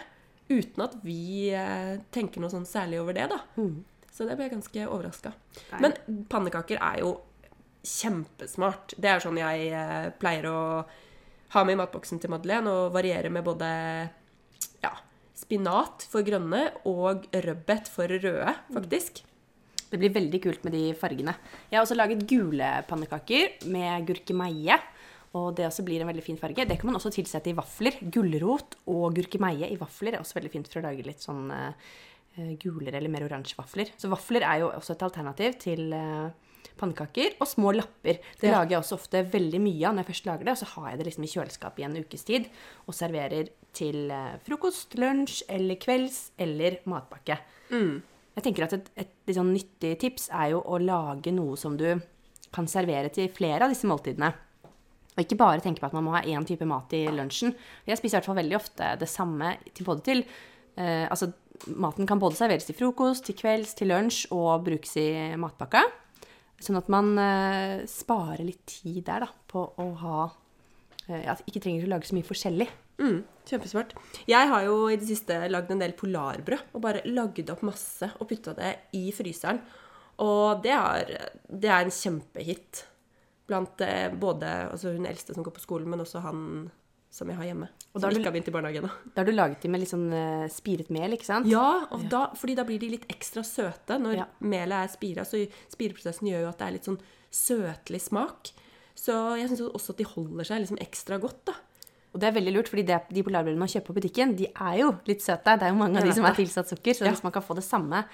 uten 0.51 0.85
at 0.85 0.97
vi 1.07 1.51
eh, 1.55 1.97
tenker 2.12 2.43
noe 2.43 2.53
sånn 2.53 2.69
særlig 2.69 3.01
over 3.01 3.17
det, 3.17 3.29
da. 3.31 3.43
Så 4.12 4.27
det 4.29 4.37
ble 4.37 4.49
jeg 4.49 4.57
ganske 4.59 4.89
overraska. 4.89 5.33
Men 5.81 5.95
pannekaker 6.29 6.81
er 6.83 6.99
jo 7.01 7.15
kjempesmart. 7.83 8.95
Det 9.01 9.11
er 9.11 9.23
sånn 9.23 9.41
jeg 9.41 9.71
eh, 9.75 10.11
pleier 10.21 10.49
å 10.51 10.59
ha 11.53 11.62
med 11.65 11.77
i 11.77 11.81
matboksen 11.81 12.21
til 12.21 12.33
Madeleine, 12.33 12.71
og 12.71 12.95
variere 12.95 13.31
med 13.33 13.45
både 13.47 13.71
spinat 15.43 16.07
for 16.11 16.25
grønne 16.27 16.65
og 16.89 17.27
rødbet 17.35 17.91
for 17.93 18.11
røde, 18.11 18.55
faktisk. 18.73 19.23
Det 19.93 20.01
blir 20.01 20.15
veldig 20.15 20.41
kult 20.41 20.63
med 20.65 20.73
de 20.73 20.85
fargene. 20.97 21.35
Jeg 21.69 21.77
har 21.77 21.85
også 21.85 21.99
laget 21.99 22.25
gule 22.29 22.69
pannekaker 22.89 23.67
med 23.75 24.07
gurkemeie. 24.09 24.79
Og 25.37 25.55
det 25.57 25.65
også 25.65 25.85
blir 25.85 26.03
en 26.03 26.09
veldig 26.11 26.25
fin 26.25 26.39
farge. 26.41 26.67
Det 26.69 26.77
kan 26.81 26.91
man 26.91 26.99
også 26.99 27.13
tilsette 27.13 27.53
i 27.53 27.57
vafler. 27.57 27.97
Gulrot 28.13 28.77
og 28.93 29.15
gurkemeie 29.17 29.69
i 29.73 29.79
vafler 29.81 30.17
er 30.17 30.25
også 30.25 30.37
veldig 30.37 30.53
fint 30.53 30.69
for 30.69 30.81
å 30.81 30.87
lage 30.87 31.07
litt 31.07 31.25
sånn 31.25 31.47
uh, 31.53 31.93
gulere 32.61 32.99
eller 32.99 33.13
mer 33.13 33.25
oransje 33.29 33.57
vafler. 33.57 33.93
Så 33.97 34.11
vafler 34.13 34.45
er 34.49 34.63
jo 34.63 34.71
også 34.73 34.97
et 34.97 35.05
alternativ 35.05 35.57
til 35.61 35.93
eh, 35.97 36.52
pannekaker. 36.78 37.35
Og 37.40 37.47
små 37.49 37.73
lapper. 37.76 38.19
Det 38.40 38.49
Ja. 38.50 38.59
lager 38.59 38.71
jeg 38.76 38.81
også 38.83 38.99
ofte 38.99 39.23
veldig 39.31 39.61
mye 39.61 39.88
av 39.88 39.95
når 39.95 40.04
jeg 40.04 40.11
først 40.14 40.26
lager 40.26 40.45
det. 40.45 40.52
Og 40.52 40.61
så 40.62 40.69
har 40.75 40.90
jeg 40.90 40.99
det 40.99 41.07
liksom 41.07 41.25
i 41.25 41.33
kjøleskapet 41.33 41.78
i 41.78 41.83
en 41.85 41.97
ukes 42.04 42.25
tid 42.25 42.47
og 42.87 42.95
serverer 42.95 43.49
til 43.73 44.11
eh, 44.11 44.38
frokost, 44.45 44.95
lunsj 44.97 45.42
eller 45.49 45.76
kvelds 45.76 46.31
eller 46.38 46.78
matpakke. 46.87 47.38
Jeg 47.73 48.45
tenker 48.45 48.64
at 48.64 48.73
et, 48.73 48.90
et 48.97 49.09
et 49.28 49.37
sånn 49.37 49.52
nyttig 49.54 49.99
tips 50.00 50.28
er 50.33 50.50
jo 50.50 50.61
å 50.64 50.78
lage 50.83 51.33
noe 51.33 51.57
som 51.57 51.76
du 51.76 52.00
kan 52.52 52.66
servere 52.66 53.09
til 53.12 53.28
flere 53.33 53.62
av 53.64 53.71
disse 53.73 53.87
måltidene. 53.88 54.33
Og 55.16 55.21
ikke 55.25 55.37
bare 55.37 55.61
tenke 55.61 55.81
på 55.81 55.87
at 55.87 55.92
man 55.97 56.04
må 56.04 56.12
ha 56.12 56.23
én 56.23 56.45
type 56.45 56.64
mat 56.69 56.92
i 56.92 57.07
lunsjen. 57.09 57.54
Jeg 57.87 57.97
spiser 57.99 58.16
i 58.16 58.21
hvert 58.21 58.26
fall 58.26 58.40
veldig 58.40 58.57
ofte 58.57 58.99
det 58.99 59.09
samme 59.09 59.57
til 59.73 59.85
både 59.88 60.02
til 60.02 60.25
eh, 60.76 61.07
Altså, 61.09 61.33
maten 61.69 62.07
kan 62.09 62.19
både 62.19 62.37
serveres 62.37 62.64
til 62.66 62.75
frokost, 62.75 63.25
til 63.25 63.37
kvelds, 63.37 63.75
til 63.78 63.88
lunsj 63.92 64.26
og 64.33 64.64
brukes 64.64 64.97
i 64.97 65.37
matpakka. 65.37 65.83
Sånn 66.62 66.78
at 66.78 66.90
man 66.92 67.16
eh, 67.19 67.83
sparer 67.90 68.45
litt 68.47 68.62
tid 68.71 69.02
der, 69.09 69.26
da, 69.26 69.31
på 69.50 69.64
å 69.83 69.87
ha 70.04 70.19
eh, 71.09 71.26
At 71.33 71.42
ikke 71.49 71.64
trenger 71.64 71.88
å 71.88 71.92
lage 71.97 72.09
så 72.09 72.16
mye 72.16 72.28
forskjellig. 72.28 72.69
Mm, 73.02 73.23
kjempesmart. 73.49 73.97
Jeg 74.31 74.50
har 74.52 74.66
jo 74.69 74.76
i 74.92 74.99
det 75.00 75.09
siste 75.09 75.40
lagd 75.50 75.73
en 75.75 75.83
del 75.83 75.97
polarbrød. 75.99 76.71
Og 76.76 76.85
bare 76.85 77.02
lagd 77.09 77.50
opp 77.50 77.64
masse 77.66 78.12
og 78.19 78.28
putta 78.31 78.54
det 78.59 78.76
i 78.99 79.09
fryseren. 79.14 79.62
Og 80.23 80.62
det 80.62 80.75
er, 80.76 81.12
det 81.49 81.73
er 81.73 81.83
en 81.83 81.95
kjempehit. 81.95 82.85
Blant 83.50 83.83
eh, 83.83 84.07
både 84.14 84.52
altså 84.71 84.95
hun 84.95 85.09
eldste 85.09 85.35
som 85.35 85.45
går 85.47 85.57
på 85.57 85.64
skolen, 85.64 85.90
men 85.90 86.04
også 86.04 86.23
han 86.23 86.47
som 87.12 87.28
jeg 87.28 87.37
har 87.37 87.45
hjemme. 87.50 87.69
Og 87.92 88.00
da 88.00 88.07
har 88.09 88.14
du-. 88.16 88.25
Da 89.14 89.21
har 89.21 89.28
du 89.28 89.33
laget 89.37 89.61
de 89.62 89.69
med 89.69 89.83
litt 89.83 89.90
sånn 89.92 90.07
uh, 90.12 90.47
spiret 90.49 90.88
mel, 90.95 91.12
ikke 91.12 91.28
sant? 91.28 91.47
Ja, 91.50 91.85
og 91.92 92.07
da, 92.09 92.23
fordi 92.40 92.54
da 92.57 92.64
blir 92.64 92.81
de 92.81 92.88
litt 92.95 93.04
ekstra 93.12 93.45
søte. 93.45 93.99
Når 94.00 94.16
Ja. 94.16 94.26
melet 94.40 94.78
er 94.78 94.88
spira, 94.88 95.26
så 95.28 95.42
spireprosessen 95.69 96.31
gjør 96.31 96.47
jo 96.47 96.49
at 96.49 96.59
det 96.62 96.66
er 96.71 96.73
litt 96.78 96.88
sånn 96.88 97.00
søtlig 97.33 98.00
smak. 98.00 98.52
Så 98.97 99.12
jeg 99.40 99.49
syns 99.50 99.61
også 99.69 99.92
at 99.95 100.00
de 100.02 100.04
holder 100.09 100.45
seg 100.49 100.64
liksom 100.64 100.81
ekstra 100.85 101.21
godt, 101.21 101.45
da. 101.49 101.54
Og 102.12 102.21
det 102.21 102.28
er 102.28 102.35
veldig 102.37 102.52
lurt, 102.52 102.69
fordi 102.69 102.83
det, 102.85 102.99
de 103.09 103.23
polarbrødene 103.25 103.59
man 103.62 103.69
kjøper 103.73 103.88
på 103.88 103.95
butikken, 104.00 104.37
de 104.37 104.47
er 104.52 104.75
jo 104.83 104.90
litt 105.09 105.23
søte. 105.25 105.54
Det 105.59 105.64
er 105.64 105.73
jo 105.73 105.78
mange 105.81 105.97
av 105.99 106.04
de 106.04 106.12
som 106.12 106.26
er 106.28 106.35
tilsatt 106.37 106.69
sukker, 106.69 106.92
så 106.99 107.04
Ja. 107.07 107.11
hvis 107.14 107.23
man 107.25 107.33
kan 107.33 107.42
få 107.42 107.54
det 107.57 107.64
samme 107.64 108.04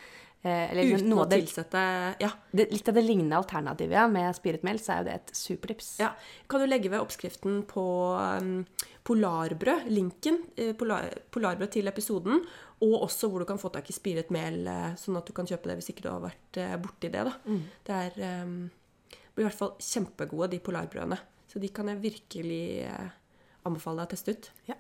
eh, 0.45 0.71
eller 0.71 0.85
Uten 0.95 1.09
noe 1.11 1.25
å 1.25 1.29
tilsette 1.29 1.81
Ja. 2.23 2.29
det, 2.55 2.69
litt 2.71 2.89
av 2.89 2.95
det 2.95 3.03
lignende 3.03 3.35
alternativet 3.41 3.91
ja, 3.99 4.07
med 4.07 4.37
spiret 4.37 4.63
mel, 4.63 4.79
så 4.79 4.93
er 4.95 4.99
jo 5.03 5.05
det 5.09 5.15
et 5.17 5.33
supertips. 5.35 5.99
ja. 5.99 6.13
Kan 6.49 6.61
du 6.61 6.67
legge 6.71 6.89
ved 6.93 7.01
oppskriften 7.01 7.65
på 7.67 7.85
um, 8.41 8.65
polarbrød, 9.03 9.89
linken, 9.91 10.39
eh, 10.57 10.73
polar, 10.79 11.11
polarbrød 11.35 11.71
til 11.75 11.89
episoden, 11.91 12.45
og 12.81 13.03
også 13.03 13.29
hvor 13.29 13.41
du 13.41 13.47
kan 13.47 13.59
få 13.59 13.73
tak 13.73 13.91
i 13.91 13.93
spiret 13.97 14.31
mel, 14.31 14.61
eh, 14.69 14.95
sånn 14.95 15.17
at 15.19 15.27
du 15.27 15.33
kan 15.33 15.45
kjøpe 15.47 15.67
det 15.73 15.79
hvis 15.81 15.91
ikke 15.91 16.03
du 16.07 16.11
har 16.13 16.21
vært 16.23 16.57
eh, 16.63 16.77
borti 16.77 17.11
det, 17.11 17.25
da. 17.27 17.35
Det 17.85 17.99
er 17.99 18.45
um, 18.45 18.71
blir 19.35 19.47
i 19.47 19.49
hvert 19.49 19.59
fall 19.59 19.75
kjempegode, 19.83 20.51
de 20.55 20.61
polarbrødene. 20.61 21.19
Så 21.49 21.59
de 21.59 21.69
kan 21.75 21.89
jeg 21.89 21.99
virkelig 22.03 22.85
eh, 22.87 23.09
anbefale 23.71 24.03
deg 24.03 24.11
å 24.11 24.15
teste 24.15 24.35
ut. 24.37 24.53
Ja. 24.71 24.79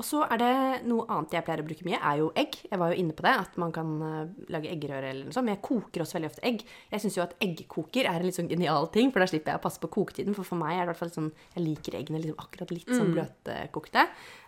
Og 0.00 0.06
så 0.08 0.22
er 0.32 0.40
det 0.40 0.52
noe 0.88 1.04
annet 1.12 1.34
jeg 1.36 1.44
pleier 1.44 1.60
å 1.60 1.66
bruke 1.66 1.84
mye, 1.84 1.98
er 2.00 2.20
jo 2.22 2.30
egg. 2.40 2.56
Jeg 2.70 2.80
var 2.80 2.92
jo 2.92 3.02
inne 3.02 3.12
på 3.16 3.24
det, 3.26 3.32
at 3.42 3.56
man 3.60 3.72
kan 3.74 3.90
eh, 4.06 4.30
lage 4.54 4.70
eggerøre 4.72 5.10
eller 5.10 5.26
noe 5.28 5.36
sånt. 5.36 5.44
Men 5.44 5.58
jeg 5.58 5.64
koker 5.66 6.04
også 6.04 6.16
veldig 6.16 6.30
ofte 6.30 6.44
egg. 6.48 6.62
Jeg 6.94 7.04
syns 7.04 7.18
jo 7.18 7.24
at 7.26 7.34
eggkoker 7.44 8.08
er 8.08 8.16
en 8.16 8.24
litt 8.24 8.38
sånn 8.38 8.48
genial 8.48 8.88
ting, 8.94 9.12
for 9.12 9.20
da 9.20 9.28
slipper 9.28 9.52
jeg 9.52 9.60
å 9.60 9.64
passe 9.66 9.82
på 9.82 9.90
koketiden. 9.92 10.36
For 10.38 10.48
for 10.48 10.60
meg 10.62 10.78
er 10.78 10.80
det 10.80 10.86
i 10.86 10.90
hvert 10.94 11.02
fall 11.02 11.12
sånn 11.12 11.28
Jeg 11.52 11.66
liker 11.66 11.98
eggene 11.98 12.22
liksom 12.22 12.40
akkurat 12.40 12.72
litt 12.72 12.88
sånn 12.88 13.12
bløtkokte. 13.12 14.06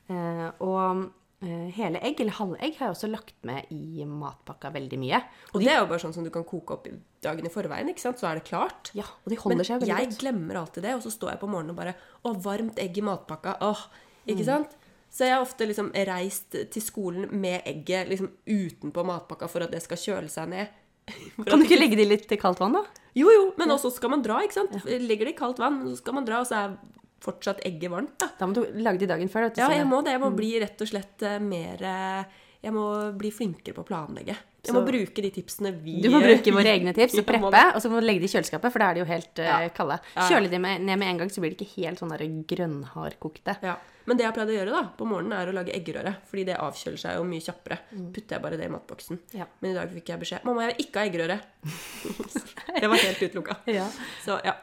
Eh, 0.09 0.49
og 0.65 0.79
eh, 0.87 1.05
hele 1.43 1.99
egg, 2.07 2.21
eller 2.23 2.33
halvegg, 2.39 2.77
har 2.79 2.87
jeg 2.89 2.95
også 2.95 3.09
lagt 3.11 3.35
med 3.49 3.67
i 3.75 4.05
matpakka 4.07 4.71
veldig 4.73 4.99
mye. 5.03 5.19
Og 5.55 5.61
det 5.65 5.73
er 5.73 5.81
jo 5.81 5.89
bare 5.91 5.99
sånn 6.05 6.15
som 6.15 6.25
du 6.27 6.31
kan 6.31 6.45
koke 6.47 6.77
opp 6.77 6.87
dagen 7.23 7.47
i 7.47 7.51
forveien, 7.53 7.89
ikke 7.91 8.01
sant? 8.05 8.21
så 8.23 8.29
er 8.31 8.39
det 8.39 8.45
klart. 8.47 8.93
Ja, 8.95 9.05
og 9.25 9.31
de 9.33 9.37
holder 9.41 9.57
Men 9.59 9.67
seg 9.67 9.81
veldig 9.83 9.89
jeg 9.99 10.09
godt. 10.13 10.21
glemmer 10.23 10.61
alltid 10.63 10.83
det, 10.87 10.95
og 10.95 11.03
så 11.03 11.11
står 11.11 11.31
jeg 11.35 11.41
på 11.43 11.49
morgenen 11.51 11.75
og 11.75 11.81
bare 11.83 11.95
Å, 12.25 12.35
varmt 12.45 12.79
egg 12.79 12.99
i 12.99 13.05
matpakka. 13.07 13.57
Åh, 13.61 13.83
ikke 14.27 14.43
Mm. 14.43 14.47
sant? 14.47 14.77
Så 15.13 15.27
jeg 15.27 15.35
har 15.35 15.43
ofte 15.43 15.67
liksom 15.69 15.91
reist 16.09 16.51
til 16.73 16.81
skolen 16.83 17.29
med 17.33 17.63
egget 17.67 18.09
liksom 18.09 18.31
utenpå 18.47 19.05
matpakka 19.05 19.49
for 19.51 19.61
at 19.67 19.71
det 19.71 19.83
skal 19.83 19.97
kjøle 19.99 20.31
seg 20.31 20.49
ned. 20.49 20.69
Kan 21.45 21.59
du 21.59 21.67
ikke 21.67 21.81
legge 21.81 21.97
det 21.99 22.07
i 22.07 22.11
litt 22.17 22.29
kaldt 22.41 22.61
vann, 22.63 22.73
da? 22.79 22.85
Jo, 23.15 23.29
jo, 23.29 23.53
men 23.59 23.69
også 23.75 23.91
skal 23.93 24.09
man 24.15 24.23
dra, 24.23 24.39
ikke 24.41 24.55
sant? 24.63 24.73
Legger 24.87 25.27
det 25.29 25.35
i 25.35 25.39
kaldt 25.43 25.59
vann, 25.59 25.83
så 25.91 25.99
skal 25.99 26.15
man 26.15 26.25
dra, 26.25 26.39
og 26.41 26.47
så 26.49 26.55
er 26.63 26.79
fortsatt 27.23 27.61
egget 27.69 27.91
varmt, 27.93 28.15
da. 28.21 28.29
Da 28.39 28.47
må 28.51 28.57
du 28.57 28.65
lage 28.83 28.99
det 29.03 29.09
dagen 29.13 29.31
før. 29.33 29.49
du, 29.51 29.61
Ja, 29.63 29.69
jeg 29.71 29.87
må 29.89 30.03
det. 30.05 30.13
Jeg 30.17 30.23
må 30.25 30.31
bli 30.37 30.53
rett 30.63 30.81
og 30.85 30.89
slett 30.91 31.23
eh, 31.29 31.39
mer 31.43 31.83
eh, 31.83 32.25
Jeg 32.63 32.73
må 32.77 32.87
bli 33.19 33.31
flinkere 33.35 33.75
på 33.75 33.83
å 33.83 33.89
planlegge. 33.89 34.37
Jeg 34.63 34.71
Så- 34.71 34.75
må 34.77 34.85
bruke 34.87 35.23
de 35.25 35.31
tipsene 35.35 35.73
vi 35.83 36.01
Du 36.01 36.09
må 36.11 36.21
bruke 36.23 36.53
våre 36.55 36.71
egne 36.77 36.93
tips 36.95 37.17
og 37.19 37.27
preppe, 37.27 37.63
og 37.75 37.81
så 37.83 37.91
må 37.91 37.99
du 37.99 38.07
legge 38.07 38.23
det 38.23 38.31
i 38.31 38.37
kjøleskapet, 38.39 38.71
for 38.71 38.79
da 38.79 38.91
er 38.91 38.95
de 38.95 39.01
jo 39.03 39.07
helt 39.11 39.39
eh, 39.43 39.49
Ja. 39.51 39.69
kalde. 39.75 39.99
Kjøle 40.15 40.49
de 40.51 40.59
med, 40.63 40.81
ned 40.87 40.99
med 41.01 41.09
en 41.09 41.19
gang, 41.19 41.29
så 41.35 41.41
blir 41.43 41.51
de 41.57 41.65
ikke 41.65 41.83
helt 41.83 41.99
sånn 41.99 42.45
grønnhardkokte. 42.47 43.57
Ja. 43.63 43.77
Men 44.07 44.17
det 44.19 44.25
jeg 44.27 44.35
pleide 44.35 44.51
å 44.51 44.57
gjøre 44.59 44.73
da, 44.75 44.83
på 44.99 45.07
morgenen, 45.07 45.33
er 45.39 45.51
å 45.51 45.55
lage 45.55 45.75
eggerøre. 45.75 46.17
Fordi 46.27 46.45
det 46.47 46.57
avkjøler 46.59 46.99
seg 46.99 47.17
jo 47.19 47.27
mye 47.27 47.43
kjappere. 47.45 47.79
Putter 48.15 48.35
jeg 48.37 48.43
bare 48.43 48.57
det 48.59 48.67
i 48.67 48.73
matboksen. 48.75 49.19
Ja. 49.39 49.47
Men 49.61 49.71
i 49.71 49.75
dag 49.79 49.93
fikk 49.95 50.11
jeg 50.11 50.23
beskjed 50.25 50.45
Mamma, 50.45 50.65
jeg 50.67 50.75
vil 50.77 50.87
ikke 50.87 50.99
ha 50.99 51.07
eggerøre. 51.07 51.37
det 52.83 52.91
var 52.91 52.97
helt 53.07 53.23
utelukka. 53.23 53.57
Ja. 53.71 53.87
Så 54.25 54.39
ja. 54.45 54.57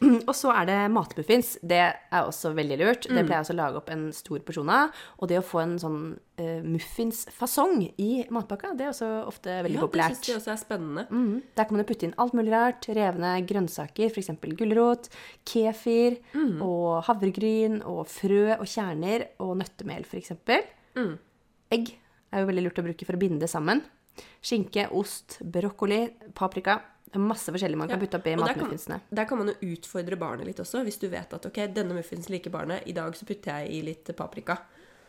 Og 0.28 0.34
så 0.36 0.52
er 0.54 0.66
det 0.68 0.76
matmuffins. 0.94 1.56
Det 1.62 1.78
er 1.82 2.20
også 2.22 2.52
veldig 2.54 2.76
lurt. 2.78 3.08
Mm. 3.08 3.16
Det 3.18 3.24
pleier 3.26 3.38
jeg 3.40 3.46
også 3.48 3.54
å 3.56 3.58
lage 3.58 3.80
opp 3.80 3.88
en 3.90 4.04
stor 4.14 4.38
porsjon 4.46 4.70
av. 4.70 4.92
Og 5.18 5.30
det 5.30 5.38
å 5.40 5.44
få 5.46 5.60
en 5.64 5.74
sånn 5.82 5.98
uh, 6.38 6.60
muffinsfasong 6.62 7.82
i 7.98 8.10
matpakka, 8.34 8.72
det 8.78 8.86
er 8.86 8.92
også 8.92 9.08
ofte 9.26 9.56
veldig 9.66 9.78
ja 9.78 9.82
det 9.82 9.86
populært. 9.88 10.16
syns 10.20 10.30
jeg 10.30 10.38
også 10.40 10.52
er 10.54 10.60
spennende. 10.62 11.06
Mm. 11.10 11.42
Der 11.58 11.68
kan 11.68 11.78
man 11.78 11.88
putte 11.88 12.08
inn 12.08 12.14
alt 12.22 12.36
mulig 12.38 12.52
rart. 12.54 12.88
Revne 12.94 13.34
grønnsaker, 13.48 14.12
f.eks. 14.14 14.30
gulrot, 14.58 15.10
kefir 15.48 16.18
Mm. 16.34 16.60
og 16.62 17.04
havregryn 17.08 17.80
og 17.88 18.04
frø 18.10 18.54
og 18.58 18.66
kjerner 18.68 19.26
og 19.42 19.56
nøttemel, 19.60 20.04
f.eks. 20.06 20.32
Mm. 20.96 21.14
Egg 21.74 21.94
er 22.32 22.42
jo 22.42 22.48
veldig 22.50 22.64
lurt 22.66 22.78
å 22.80 22.84
bruke 22.86 23.06
for 23.08 23.16
å 23.16 23.20
binde 23.20 23.40
det 23.42 23.50
sammen. 23.50 23.82
Skinke, 24.44 24.88
ost, 24.96 25.38
brokkoli, 25.42 26.04
paprika. 26.36 26.78
Det 27.08 27.16
er 27.16 27.24
masse 27.24 27.52
forskjellig 27.52 27.78
man 27.80 27.88
kan 27.88 28.00
putte 28.00 28.18
oppi 28.20 28.34
ja, 28.34 28.40
matmuffinsene. 28.40 29.00
Der 29.16 29.28
kan 29.28 29.40
man 29.40 29.52
jo 29.52 29.72
utfordre 29.72 30.18
barnet 30.20 30.48
litt 30.48 30.58
også, 30.60 30.82
hvis 30.84 31.00
du 31.00 31.06
vet 31.12 31.32
at 31.32 31.46
ok, 31.48 31.62
denne 31.72 31.96
muffinsen 31.96 32.34
liker 32.34 32.52
barnet, 32.52 32.84
i 32.90 32.94
dag 32.96 33.16
så 33.16 33.28
putter 33.28 33.62
jeg 33.62 33.78
i 33.78 33.84
litt 33.86 34.10
paprika. 34.18 34.58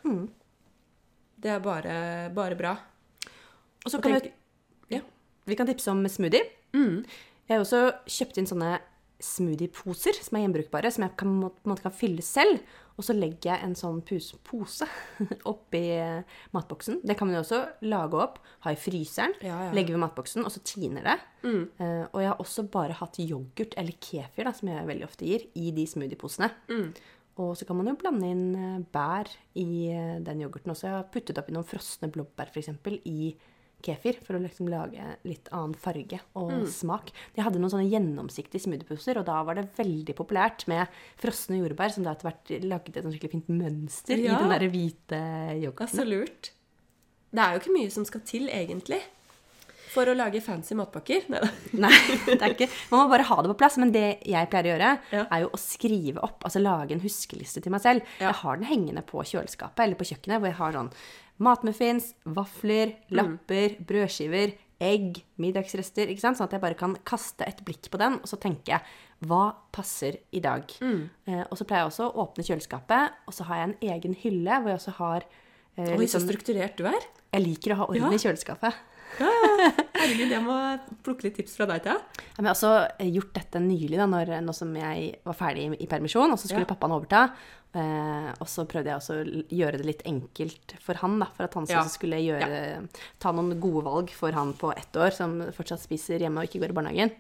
Mm. 0.08 0.30
Det 1.39 1.52
er 1.56 1.63
bare, 1.63 1.95
bare 2.36 2.60
bra. 2.60 2.76
Og 3.84 3.91
så 3.91 4.00
kan 4.00 4.15
kan 4.15 4.24
vi, 4.24 4.32
ja. 4.95 5.02
vi 5.48 5.58
kan 5.60 5.67
tipse 5.67 5.91
om 5.91 6.06
smoothie. 6.08 6.48
Mm. 6.76 7.04
Jeg 7.50 7.56
har 7.56 7.65
også 7.65 7.84
kjøpt 8.08 8.39
inn 8.39 8.48
sånne 8.48 8.78
smoothieposer 9.19 10.19
som 10.24 10.38
er 10.38 10.45
gjenbrukbare, 10.45 10.91
som 10.93 11.04
jeg 11.06 11.15
kan, 11.19 11.36
på 11.43 11.67
en 11.67 11.74
måte 11.74 11.84
kan 11.84 11.95
fylle 11.95 12.24
selv. 12.24 12.63
Og 13.00 13.06
så 13.08 13.16
legger 13.16 13.54
jeg 13.54 13.64
en 13.64 13.76
sånn 13.80 14.02
pose 14.04 14.88
oppi 15.52 15.84
eh, 15.96 16.40
matboksen. 16.56 17.00
Det 17.08 17.16
kan 17.16 17.30
man 17.30 17.38
jo 17.38 17.44
også 17.46 17.60
lage 17.88 18.20
opp, 18.20 18.42
ha 18.66 18.74
i 18.76 18.80
fryseren, 18.80 19.38
Ja, 19.40 19.56
ja. 19.70 19.70
legge 19.76 19.96
ved 19.96 20.02
matboksen, 20.04 20.44
og 20.44 20.52
så 20.52 20.60
tiner 20.68 21.06
det. 21.08 21.16
Mm. 21.46 21.62
Uh, 21.80 22.04
og 22.12 22.20
jeg 22.20 22.32
har 22.34 22.42
også 22.44 22.66
bare 22.74 22.98
hatt 23.00 23.22
yoghurt 23.24 23.78
eller 23.80 23.96
kefir, 24.04 24.50
da, 24.50 24.52
som 24.58 24.74
jeg 24.74 24.90
veldig 24.90 25.08
ofte 25.08 25.30
gir, 25.30 25.48
i 25.56 25.72
de 25.76 25.86
smoothieposene. 25.88 26.52
Mm. 26.68 26.90
Og 27.40 27.54
så 27.56 27.64
kan 27.64 27.80
man 27.80 27.88
jo 27.88 27.96
blande 28.02 28.28
inn 28.28 28.48
eh, 28.60 28.82
bær 28.92 29.30
i 29.56 29.70
den 30.26 30.42
yoghurten 30.44 30.74
også. 30.74 30.90
Jeg 30.90 30.98
har 30.98 31.08
puttet 31.14 31.40
oppi 31.40 31.56
noen 31.56 31.68
frosne 31.68 32.12
blåbær 32.12 32.52
f.eks. 32.52 32.74
i 33.08 33.32
kefir 33.82 34.18
for 34.26 34.36
å 34.36 34.42
liksom 34.44 34.68
lage 34.70 35.04
litt 35.24 35.48
annen 35.56 35.74
farge 35.76 36.20
og 36.36 36.52
Mm. 36.52 36.68
smak. 36.68 37.12
De 37.36 37.42
hadde 37.42 37.60
noen 37.60 37.72
sånne 37.72 37.89
gjennomsiktige 37.89 38.62
smoothieposer, 38.62 39.18
og 39.18 39.26
da 39.26 39.42
var 39.44 39.56
det 39.56 39.70
veldig 39.78 40.15
populært 40.15 40.68
med 40.68 40.88
frosne 41.18 41.60
jordbær 41.62 41.92
som 41.92 42.04
da 42.04 42.12
etter 42.12 42.30
hvert 42.32 42.63
lagde 42.63 42.98
et 42.98 43.06
skikkelig 43.06 43.32
fint 43.32 43.48
mønster 43.50 44.18
Ja. 44.18 44.36
i 44.36 44.42
den 44.42 44.50
der 44.50 44.70
hvite 44.70 45.22
yoghurten. 45.63 45.96
så 46.00 46.06
lurt. 46.08 46.52
Det 47.32 47.39
er 47.39 47.54
jo 47.54 47.60
ikke 47.60 47.78
mye 47.78 47.92
som 47.92 48.04
skal 48.06 48.22
til, 48.22 48.48
egentlig, 48.50 49.02
for 49.89 50.06
å 50.06 50.15
lage 50.15 50.42
fancy 50.42 50.76
matpakker. 50.76 51.24
Neida. 51.30 51.50
Nei, 51.74 51.89
det 52.26 52.42
er 52.42 52.54
ikke 52.54 52.70
Man 52.92 53.08
må 53.08 53.10
bare 53.10 53.24
ha 53.26 53.42
det 53.42 53.50
på 53.50 53.58
plass. 53.58 53.78
Men 53.78 53.92
det 53.92 54.20
jeg 54.26 54.50
pleier 54.50 54.65
å 54.65 54.74
gjøre, 54.78 55.00
Ja. 55.12 55.26
er 55.32 55.39
jo 55.42 55.50
å 55.50 55.58
skrive 55.58 56.18
opp, 56.22 56.44
altså 56.44 56.62
lage 56.62 56.92
en 56.92 57.00
huskeliste 57.02 57.62
til 57.62 57.72
meg 57.72 57.82
selv. 57.82 58.02
Ja. 58.20 58.28
Jeg 58.32 58.36
har 58.44 58.58
den 58.58 58.65
hengende 58.70 59.02
på 59.06 59.24
kjøleskapet 59.26 59.80
eller 59.80 59.96
på 59.96 60.06
kjøkkenet, 60.06 60.39
hvor 60.42 60.46
jeg 60.52 60.58
har 60.60 60.74
sånn 60.74 60.92
matmuffins, 61.39 62.13
vafler, 62.25 62.95
Mm. 63.10 63.15
lapper, 63.17 63.75
brødskiver, 63.86 64.54
egg, 64.82 65.23
middagsrester. 65.38 66.08
ikke 66.08 66.19
sant? 66.21 66.38
Sånn 66.38 66.45
at 66.47 66.52
jeg 66.52 66.62
bare 66.62 66.73
kan 66.80 66.95
kaste 67.04 67.45
et 67.47 67.63
blikk 67.65 67.89
på 67.91 67.97
den, 67.97 68.13
og 68.15 68.23
så 68.28 68.39
tenker 68.39 68.73
jeg 68.78 68.82
hva 69.28 69.54
passer 69.71 70.17
i 70.32 70.39
dag? 70.39 70.63
Mm. 70.82 71.10
Eh, 71.28 71.43
og 71.52 71.58
så 71.58 71.65
pleier 71.67 71.84
jeg 71.84 71.91
også 71.91 72.08
å 72.13 72.28
åpne 72.28 72.45
kjøleskapet, 72.47 73.12
og 73.28 73.34
så 73.34 73.43
har 73.45 73.56
jeg 73.56 73.69
en 73.69 73.89
egen 73.89 74.13
hylle 74.15 74.62
hvor 74.62 74.67
jeg 74.71 74.80
også 74.80 74.93
har 74.99 75.23
eh, 75.78 75.95
Oi, 75.97 76.06
så 76.06 76.19
sånn- 76.19 76.30
strukturert 76.30 76.75
du 76.78 76.86
er. 76.86 76.99
Jeg 77.34 77.43
liker 77.43 77.71
å 77.73 77.75
ha 77.78 77.84
orden 77.86 78.12
Ja. 78.12 78.15
i 78.15 78.17
kjøleskapet. 78.17 78.73
Herregud, 79.19 80.30
jeg 80.32 80.41
må 80.45 80.56
plukke 81.04 81.23
litt 81.28 81.36
tips 81.39 81.56
fra 81.58 81.65
deg, 81.69 81.82
til. 81.84 81.93
Ja, 81.93 82.23
jeg 82.38 82.45
har 82.45 82.54
også 82.54 82.71
eh, 82.99 83.10
gjort 83.12 83.34
dette 83.34 83.60
nylig, 83.63 83.97
da, 83.97 84.06
når, 84.10 84.32
nå 84.45 84.54
som 84.56 84.73
jeg 84.75 85.15
var 85.25 85.34
ferdig 85.39 85.65
i, 85.73 85.84
i 85.84 85.88
permisjon, 85.88 86.32
og 86.32 86.38
så 86.39 86.47
skulle 86.49 86.65
Ja. 86.67 86.69
pappaen 86.73 86.93
overta. 86.95 87.23
Eh, 87.69 88.29
og 88.41 88.47
så 88.49 88.63
prøvde 88.65 88.89
jeg 88.89 88.97
også 88.97 89.15
å 89.21 89.41
gjøre 89.53 89.77
det 89.77 89.86
litt 89.86 89.99
enkelt 90.10 90.71
for 90.82 90.97
han, 91.03 91.19
da, 91.21 91.27
for 91.36 91.45
at 91.45 91.53
han 91.53 91.67
Ja. 91.69 91.84
skulle 91.86 92.17
gjøre, 92.17 92.88
ta 93.21 93.29
noen 93.32 93.60
gode 93.62 93.84
valg 93.86 94.10
for 94.10 94.32
han 94.34 94.55
på 94.58 94.71
ett 94.75 94.91
år, 94.97 95.12
som 95.13 95.36
fortsatt 95.53 95.79
spiser 95.84 96.17
hjemme 96.17 96.41
og 96.41 96.47
ikke 96.49 96.63
går 96.63 96.71
i 96.73 96.77
barnehagen. 96.79 97.12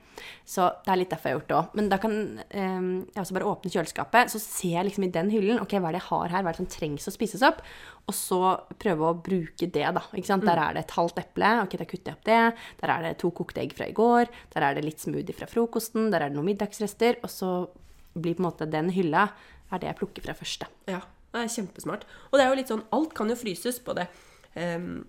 Så 0.49 0.65
det 0.85 0.89
er 0.91 0.97
litt 0.97 1.11
derfor 1.13 1.29
jeg 1.29 1.35
har 1.35 1.39
gjort 1.39 1.51
det 1.51 1.57
òg. 1.59 1.75
Men 1.77 1.89
da 1.89 1.97
kan 2.01 2.39
eh, 2.49 2.81
jeg 3.13 3.21
også 3.21 3.37
bare 3.37 3.45
åpne 3.51 3.69
kjøleskapet, 3.75 4.31
så 4.33 4.39
ser 4.41 4.73
jeg 4.79 4.85
liksom 4.89 5.03
i 5.05 5.11
den 5.11 5.29
hyllen 5.29 5.61
ok, 5.61 5.69
hva 5.77 5.89
er 5.89 5.99
det 5.99 6.01
jeg 6.01 6.09
har 6.09 6.27
her, 6.33 6.41
hva 6.41 6.49
er 6.49 6.57
det 6.57 6.63
som 6.63 6.71
trengs 6.79 7.07
å 7.07 7.13
spises 7.13 7.45
opp? 7.45 7.61
Og 8.09 8.15
så 8.17 8.41
prøve 8.81 9.05
å 9.05 9.21
bruke 9.21 9.69
det, 9.69 9.85
da. 9.85 10.01
ikke 10.17 10.25
sant? 10.31 10.45
Der 10.49 10.57
er 10.57 10.73
det 10.73 10.85
et 10.87 10.95
halvt 10.97 11.21
eple, 11.21 11.51
ok, 11.61 11.77
da 11.77 11.85
kutter 11.85 12.09
jeg 12.09 12.17
opp 12.17 12.25
det. 12.25 12.41
Der 12.81 12.89
er 12.89 13.01
det 13.05 13.19
to 13.21 13.29
kokte 13.29 13.61
egg 13.61 13.77
fra 13.77 13.85
i 13.85 13.93
går. 13.93 14.25
Der 14.55 14.65
er 14.65 14.73
det 14.73 14.83
litt 14.83 14.97
smoothie 14.99 15.35
fra 15.37 15.45
frokosten. 15.45 16.09
Der 16.09 16.23
er 16.25 16.29
det 16.33 16.37
noen 16.39 16.49
middagsrester. 16.49 17.21
Og 17.21 17.29
så 17.29 17.69
blir 18.17 18.33
på 18.33 18.41
en 18.41 18.49
måte 18.49 18.65
den 18.65 18.89
hylla 18.89 19.27
er 19.69 19.81
det 19.81 19.89
jeg 19.91 19.99
plukker 20.01 20.25
fra 20.25 20.35
første. 20.37 20.67
Ja, 20.89 21.03
det 21.33 21.45
er 21.45 21.53
kjempesmart. 21.55 22.05
Og 22.29 22.37
det 22.37 22.45
er 22.45 22.51
jo 22.51 22.59
litt 22.59 22.73
sånn, 22.73 22.85
alt 22.95 23.15
kan 23.17 23.31
jo 23.31 23.37
fryses. 23.39 23.81
Både 23.85 24.07
um, 24.55 25.01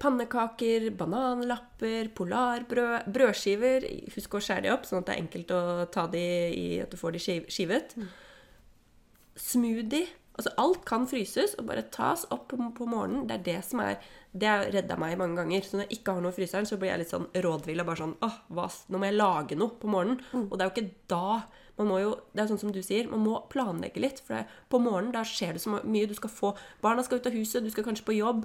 pannekaker, 0.00 0.90
bananlapper, 0.98 2.10
polarbrød, 2.16 3.10
brødskiver. 3.14 3.86
Husk 4.16 4.34
å 4.34 4.42
skjære 4.44 4.66
de 4.66 4.72
opp, 4.74 4.88
sånn 4.88 5.02
at 5.02 5.10
det 5.10 5.16
er 5.16 5.24
enkelt 5.24 5.54
å 5.54 5.62
ta 5.92 6.06
de 6.10 6.24
i 6.56 6.66
at 6.82 6.90
du 6.90 6.98
får 7.00 7.16
de 7.16 7.22
skivet. 7.26 7.52
skivet. 7.54 7.94
Smoothie. 9.40 10.08
Altså, 10.40 10.52
alt 10.62 10.84
kan 10.88 11.04
fryses 11.10 11.52
og 11.58 11.66
bare 11.68 11.82
tas 11.92 12.22
opp 12.32 12.46
på, 12.48 12.56
på 12.56 12.86
morgenen. 12.88 13.26
Det 13.28 13.36
er 13.36 13.46
det 13.50 13.60
som 13.66 13.82
er 13.84 14.00
Det 14.30 14.46
har 14.46 14.68
redda 14.70 14.94
meg 14.94 15.16
mange 15.18 15.40
ganger. 15.40 15.64
Så 15.66 15.76
når 15.76 15.88
jeg 15.88 15.98
ikke 15.98 16.12
har 16.14 16.22
noe 16.22 16.30
i 16.30 16.36
fryseren, 16.36 16.66
så 16.68 16.78
blir 16.78 16.92
jeg 16.92 17.02
litt 17.02 17.10
sånn 17.10 17.26
rådvill 17.34 17.82
og 17.82 17.88
bare 17.88 17.98
sånn 17.98 18.12
Åh, 18.22 18.36
hva, 18.54 18.68
nå 18.88 19.00
må 19.00 19.08
jeg 19.08 19.18
lage 19.18 19.58
noe 19.58 19.74
på 19.80 19.90
morgenen. 19.90 20.22
Og 20.46 20.54
det 20.54 20.62
er 20.62 20.70
jo 20.70 20.74
ikke 20.76 21.08
da 21.10 21.40
man 21.80 21.90
må 21.90 22.00
jo, 22.02 22.14
det 22.36 22.44
er 22.44 22.50
sånn 22.52 22.60
som 22.60 22.72
du 22.74 22.82
sier, 22.84 23.08
man 23.10 23.24
må 23.24 23.40
planlegge 23.52 24.02
litt. 24.02 24.22
For 24.26 24.38
det, 24.38 24.58
på 24.72 24.82
morgenen 24.82 25.14
da 25.16 25.24
skjer 25.26 25.56
det 25.56 25.64
så 25.64 25.80
mye. 25.80 26.08
Du 26.10 26.16
skal 26.18 26.32
få, 26.32 26.54
Barna 26.84 27.04
skal 27.06 27.20
ut 27.20 27.30
av 27.30 27.36
huset, 27.36 27.64
du 27.64 27.72
skal 27.72 27.86
kanskje 27.86 28.06
på 28.08 28.18
jobb. 28.18 28.44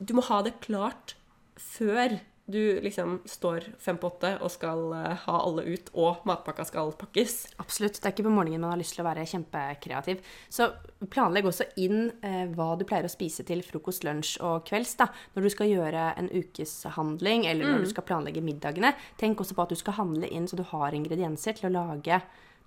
Du 0.00 0.14
må 0.16 0.24
ha 0.26 0.40
det 0.46 0.56
klart 0.64 1.14
før 1.60 2.18
du 2.46 2.80
liksom 2.80 3.22
står 3.24 3.64
fem 3.80 3.96
på 3.96 4.10
åtte 4.10 4.34
og 4.44 4.50
skal 4.52 4.90
eh, 4.92 5.22
ha 5.22 5.36
alle 5.46 5.64
ut, 5.64 5.88
og 5.96 6.26
matpakka 6.28 6.66
skal 6.68 6.92
pakkes. 7.00 7.36
Absolutt. 7.62 7.96
Det 7.96 8.04
er 8.04 8.12
ikke 8.12 8.26
på 8.26 8.34
morgenen 8.34 8.60
man 8.66 8.74
har 8.74 8.80
lyst 8.80 8.96
til 8.96 9.04
å 9.04 9.06
være 9.08 9.24
kjempekreativ. 9.30 10.20
Så 10.52 10.68
planlegg 11.12 11.48
også 11.48 11.70
inn 11.80 12.10
eh, 12.20 12.44
hva 12.52 12.74
du 12.76 12.84
pleier 12.88 13.08
å 13.08 13.12
spise 13.12 13.46
til 13.48 13.64
frokost, 13.64 14.04
lunsj 14.04 14.36
og 14.44 14.66
kvelds. 14.68 14.96
da. 15.00 15.08
Når 15.36 15.46
du 15.46 15.52
skal 15.56 15.72
gjøre 15.72 16.06
en 16.20 16.28
ukeshandling, 16.34 17.48
eller 17.48 17.70
når 17.70 17.86
du 17.86 17.92
skal 17.94 18.08
planlegge 18.10 18.44
middagene, 18.44 18.92
tenk 19.20 19.40
også 19.40 19.56
på 19.56 19.64
at 19.64 19.72
du 19.72 19.80
skal 19.80 19.96
handle 20.02 20.28
inn 20.28 20.48
så 20.50 20.60
du 20.60 20.66
har 20.68 20.96
ingredienser 20.96 21.56
til 21.56 21.70
å 21.70 21.76
lage 21.78 22.20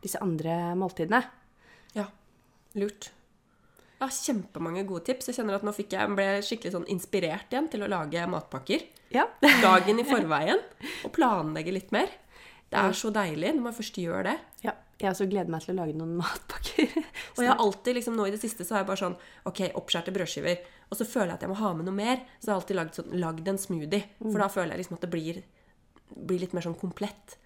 disse 0.04 0.22
andre 0.24 0.76
måltidene. 0.80 1.22
Ja, 1.98 2.08
lurt. 2.78 3.12
Ja, 3.98 4.10
Kjempemange 4.14 4.86
gode 4.86 5.08
tips. 5.08 5.32
Jeg 5.32 5.40
kjenner 5.40 5.58
at 5.58 5.66
nå 5.66 5.74
jeg, 5.74 6.10
ble 6.14 6.28
skikkelig 6.46 6.76
sånn 6.76 6.90
inspirert 6.94 7.54
igjen 7.54 7.70
til 7.74 7.86
å 7.86 7.90
lage 7.90 8.28
matpakker. 8.30 8.86
Ja. 9.14 9.26
Dagen 9.66 10.02
i 10.02 10.06
forveien. 10.06 10.62
Og 11.08 11.14
planlegge 11.16 11.74
litt 11.74 11.94
mer. 11.96 12.12
Det 12.68 12.78
er 12.78 12.94
så 13.00 13.10
deilig 13.16 13.56
når 13.56 13.70
man 13.70 13.76
først 13.78 13.98
gjør 14.02 14.28
det. 14.30 14.38
ja. 14.66 14.76
Jeg 14.98 15.14
også 15.14 15.28
gleder 15.30 15.54
meg 15.54 15.62
til 15.62 15.76
å 15.76 15.78
lage 15.78 15.94
noen 15.94 16.16
matpakker. 16.18 16.94
Og 17.36 17.42
jeg 17.44 17.52
har 17.52 17.60
alltid, 17.62 18.00
liksom 18.00 18.16
nå 18.18 18.26
i 18.26 18.32
det 18.34 18.40
siste, 18.42 18.66
så 18.66 18.74
har 18.74 18.82
jeg 18.82 18.88
bare 18.90 19.02
sånn 19.04 19.18
Ok, 19.46 19.60
oppskjærte 19.78 20.14
brødskiver. 20.16 20.64
Og 20.90 20.98
så 20.98 21.06
føler 21.06 21.36
jeg 21.36 21.38
at 21.38 21.46
jeg 21.46 21.52
må 21.52 21.58
ha 21.60 21.70
med 21.78 21.86
noe 21.86 21.98
mer. 21.98 22.24
Så 22.40 22.50
jeg 22.50 22.54
har 22.56 22.62
alltid 22.64 22.80
lagd, 22.80 22.98
sånn, 22.98 23.12
lagd 23.22 23.52
en 23.52 23.62
smoothie. 23.62 24.08
For 24.24 24.42
da 24.42 24.48
føler 24.50 24.74
jeg 24.74 24.82
liksom 24.82 24.98
at 24.98 25.06
det 25.06 25.12
blir, 25.14 25.44
blir 26.18 26.42
litt 26.42 26.56
mer 26.58 26.66
sånn 26.66 26.80
komplett. 26.82 27.38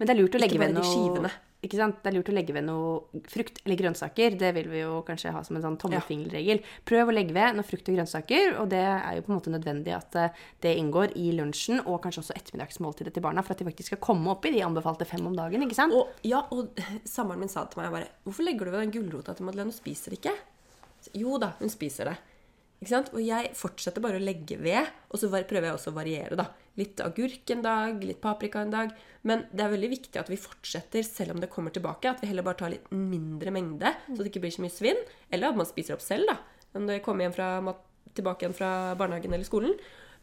Men 0.00 0.08
det 0.08 0.16
er 0.16 0.20
lurt 0.20 0.34
å 0.34 0.42
legge 0.42 0.58
ved 0.58 0.74
noe 0.74 0.90
skivene. 0.90 1.30
Ikke 1.66 1.78
sant? 1.80 1.98
Det 2.02 2.10
er 2.10 2.16
lurt 2.16 2.30
å 2.30 2.34
legge 2.36 2.54
ved 2.54 2.66
noe 2.68 3.22
frukt 3.30 3.58
eller 3.64 3.78
grønnsaker. 3.80 4.36
Det 4.38 4.52
vil 4.54 4.68
vi 4.70 4.82
jo 4.84 5.00
kanskje 5.06 5.32
ha 5.34 5.42
som 5.46 5.58
en 5.58 5.64
sånn 5.64 5.78
tommelfingerregel. 5.82 6.62
Prøv 6.86 7.10
å 7.10 7.16
legge 7.16 7.34
ved 7.34 7.58
noe 7.58 7.66
frukt 7.66 7.90
og 7.90 7.98
grønnsaker, 7.98 8.54
og 8.60 8.70
det 8.72 8.82
er 8.84 9.18
jo 9.18 9.24
på 9.26 9.32
en 9.32 9.38
måte 9.40 9.54
nødvendig 9.54 9.96
at 9.96 10.18
eh, 10.20 10.44
det 10.62 10.76
inngår 10.78 11.16
i 11.18 11.32
lunsjen 11.36 11.82
og 11.84 11.98
kanskje 12.04 12.22
også 12.22 12.36
ettermiddagsmåltidet 12.38 13.16
til 13.16 13.24
barna, 13.26 13.44
for 13.46 13.56
at 13.56 13.62
de 13.62 13.68
faktisk 13.68 13.92
skal 13.92 14.02
komme 14.06 14.30
opp 14.34 14.46
i 14.46 14.54
de 14.54 14.62
anbefalte 14.66 15.08
fem 15.08 15.26
om 15.26 15.34
dagen. 15.36 15.66
ikke 15.66 15.78
sant? 15.78 15.96
Og, 15.96 16.14
ja, 16.26 16.44
og 16.54 16.78
samboeren 17.04 17.42
min 17.42 17.52
sa 17.52 17.66
til 17.70 17.82
meg 17.82 17.92
bare 17.94 18.12
Hvorfor 18.26 18.46
legger 18.46 18.68
du 18.68 18.74
ved 18.74 18.86
den 18.86 18.94
gulrota 18.94 19.34
til 19.36 19.48
Madeleine? 19.48 19.72
Hun 19.72 19.76
spiser 19.76 20.14
det 20.14 20.20
ikke. 20.22 20.36
Jo 21.18 21.38
da, 21.42 21.52
hun 21.60 21.70
spiser 21.72 22.12
det. 22.12 22.16
Og 22.84 23.20
jeg 23.24 23.50
fortsetter 23.56 24.04
bare 24.04 24.18
å 24.20 24.22
legge 24.22 24.58
ved, 24.60 24.84
og 25.08 25.18
så 25.18 25.30
prøver 25.32 25.70
jeg 25.70 25.76
også 25.78 25.92
å 25.94 25.96
variere. 25.96 26.36
da. 26.36 26.50
Litt 26.76 27.00
agurk 27.00 27.50
en 27.50 27.62
dag, 27.64 28.02
litt 28.04 28.20
paprika 28.20 28.60
en 28.60 28.70
dag. 28.70 28.92
Men 29.24 29.46
det 29.50 29.64
er 29.64 29.72
veldig 29.72 29.90
viktig 29.90 30.20
at 30.20 30.28
vi 30.28 30.36
fortsetter 30.36 31.02
selv 31.02 31.34
om 31.34 31.40
det 31.40 31.48
kommer 31.50 31.72
tilbake. 31.72 32.10
At 32.10 32.20
vi 32.20 32.28
heller 32.28 32.44
bare 32.44 32.60
tar 32.60 32.74
litt 32.74 32.90
mindre 32.92 33.50
mengde, 33.50 33.94
så 34.12 34.20
det 34.20 34.28
ikke 34.28 34.44
blir 34.44 34.52
så 34.52 34.62
mye 34.62 34.74
svinn. 34.74 35.00
Eller 35.30 35.48
at 35.48 35.56
man 35.56 35.68
spiser 35.68 35.96
opp 35.96 36.04
selv, 36.04 36.28
da. 36.28 36.36
Når 36.76 36.98
jeg 36.98 37.06
kommer 37.06 37.24
hjem 37.24 37.36
fra, 37.38 37.76
tilbake 38.12 38.44
igjen 38.44 38.58
fra 38.58 38.70
barnehagen 38.94 39.32
eller 39.32 39.48
skolen. 39.48 39.72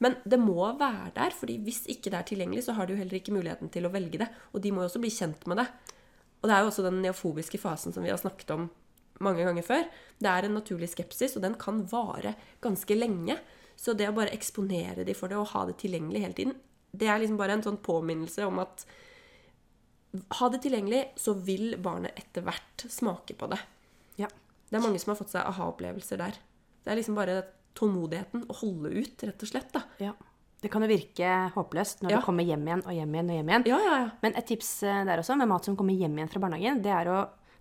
Men 0.04 0.20
det 0.26 0.38
må 0.38 0.62
være 0.78 1.10
der, 1.16 1.34
fordi 1.34 1.58
hvis 1.66 1.88
ikke 1.90 2.12
det 2.14 2.20
er 2.20 2.30
tilgjengelig, 2.30 2.68
så 2.68 2.78
har 2.78 2.86
de 2.86 2.94
jo 2.94 3.02
heller 3.02 3.18
ikke 3.18 3.34
muligheten 3.34 3.74
til 3.74 3.88
å 3.88 3.94
velge 3.94 4.22
det. 4.22 4.30
Og 4.54 4.62
de 4.62 4.72
må 4.72 4.84
jo 4.84 4.92
også 4.92 5.02
bli 5.02 5.12
kjent 5.14 5.48
med 5.50 5.58
det. 5.58 5.68
Og 6.44 6.50
det 6.50 6.56
er 6.56 6.62
jo 6.62 6.70
også 6.70 6.86
den 6.86 7.02
neofobiske 7.02 7.58
fasen 7.58 7.96
som 7.96 8.06
vi 8.06 8.12
har 8.12 8.22
snakket 8.22 8.52
om 8.54 8.70
mange 9.20 9.44
ganger 9.46 9.64
før. 9.64 9.84
Det 10.20 10.30
er 10.30 10.46
en 10.48 10.56
naturlig 10.58 10.90
skepsis, 10.90 11.36
og 11.38 11.42
den 11.44 11.56
kan 11.56 11.84
vare 11.92 12.36
ganske 12.62 12.96
lenge. 12.98 13.38
Så 13.76 13.94
det 13.98 14.08
å 14.10 14.14
bare 14.16 14.32
eksponere 14.34 15.04
de 15.06 15.14
for 15.14 15.28
det 15.30 15.38
og 15.38 15.48
ha 15.54 15.66
det 15.66 15.78
tilgjengelig 15.82 16.22
hele 16.22 16.34
tiden, 16.34 16.56
det 16.96 17.08
er 17.10 17.20
liksom 17.20 17.38
bare 17.38 17.54
en 17.58 17.64
sånn 17.66 17.78
påminnelse 17.82 18.46
om 18.46 18.60
at 18.60 18.86
ha 20.38 20.50
det 20.54 20.60
tilgjengelig, 20.62 21.04
så 21.18 21.34
vil 21.34 21.74
barnet 21.82 22.14
etter 22.20 22.44
hvert 22.46 22.86
smake 22.90 23.34
på 23.40 23.48
det. 23.50 23.58
Ja. 24.22 24.28
Det 24.70 24.78
er 24.78 24.84
mange 24.86 25.00
som 25.02 25.10
har 25.14 25.18
fått 25.18 25.34
seg 25.34 25.42
aha-opplevelser 25.50 26.22
der. 26.22 26.38
Det 26.86 26.92
er 26.94 27.00
liksom 27.00 27.18
bare 27.18 27.40
tålmodigheten 27.78 28.46
å 28.46 28.58
holde 28.60 28.92
ut, 28.94 29.24
rett 29.26 29.42
og 29.42 29.50
slett. 29.50 29.72
da. 29.74 29.82
Ja. 30.00 30.14
Det 30.62 30.70
kan 30.72 30.86
jo 30.86 30.88
virke 30.88 31.32
håpløst 31.56 32.04
når 32.04 32.12
Ja. 32.12 32.20
du 32.20 32.26
kommer 32.26 32.46
hjem 32.46 32.62
igjen 32.68 32.86
og 32.86 32.94
hjem 32.94 33.14
igjen 33.18 33.30
og 33.32 33.36
hjem 33.36 33.50
igjen. 33.50 33.66
Ja, 33.68 33.80
ja, 33.84 33.96
ja. 34.06 34.12
Men 34.22 34.36
et 34.38 34.46
tips 34.48 34.84
eh, 34.84 35.04
der 35.04 35.18
også, 35.18 35.36
med 35.36 35.48
mat 35.50 35.66
som 35.66 35.76
kommer 35.76 35.94
hjem 35.98 36.16
igjen 36.16 36.30
fra 36.30 36.40
barnehagen, 36.40 36.82
det 36.82 36.92
er 36.94 37.06
å 37.10 37.18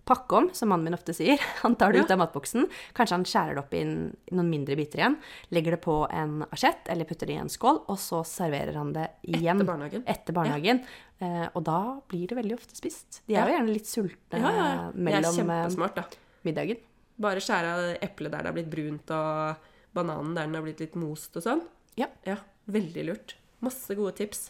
pakke 0.07 0.35
om, 0.35 0.49
som 0.53 0.71
mannen 0.71 0.89
min 0.89 0.97
ofte 0.97 1.15
sier. 1.15 1.41
Han 1.63 1.75
tar 1.79 1.93
det 1.93 2.03
ut 2.03 2.11
av 2.11 2.19
matboksen. 2.19 2.67
Kanskje 2.97 3.17
han 3.17 3.25
skjærer 3.27 3.55
det 3.55 3.61
opp 3.63 3.73
i 3.77 3.83
noen 3.85 4.49
mindre 4.49 4.75
biter 4.79 4.99
igjen. 4.99 5.17
Legger 5.55 5.77
det 5.77 5.81
på 5.85 5.95
en 6.11 6.41
asjett 6.49 6.89
eller 6.91 7.07
putter 7.07 7.29
det 7.29 7.37
i 7.37 7.41
en 7.41 7.51
skål, 7.51 7.83
og 7.91 7.99
så 8.01 8.23
serverer 8.27 8.75
han 8.79 8.91
det 8.95 9.07
igjen. 9.23 9.61
Etter 9.61 9.69
barnehagen. 9.69 10.05
Etter 10.13 10.35
barnehagen. 10.35 10.81
Eh, 11.23 11.45
og 11.53 11.61
da 11.67 11.79
blir 12.11 12.25
det 12.31 12.39
veldig 12.39 12.57
ofte 12.57 12.75
spist. 12.77 13.21
De 13.29 13.37
er 13.37 13.47
jo 13.47 13.55
gjerne 13.55 13.75
litt 13.75 13.89
sultne 13.89 14.41
ja, 14.41 14.49
ja, 14.51 14.65
ja. 14.65 14.87
Er 14.89 15.05
mellom 15.07 15.53
eh, 15.55 15.93
da. 15.99 16.07
middagen. 16.47 16.81
Bare 17.23 17.43
skjære 17.43 17.75
av 17.77 17.85
eplet 18.03 18.33
der 18.33 18.43
det 18.43 18.51
har 18.51 18.57
blitt 18.57 18.73
brunt, 18.73 19.13
og 19.13 19.69
bananen 19.95 20.33
der 20.35 20.49
den 20.49 20.57
har 20.57 20.65
blitt 20.65 20.83
litt 20.83 20.97
most 20.99 21.37
og 21.39 21.45
sånn. 21.45 21.63
Ja. 21.99 22.09
Ja, 22.27 22.39
veldig 22.73 23.07
lurt. 23.11 23.37
Masse 23.63 23.95
gode 23.95 24.17
tips. 24.19 24.49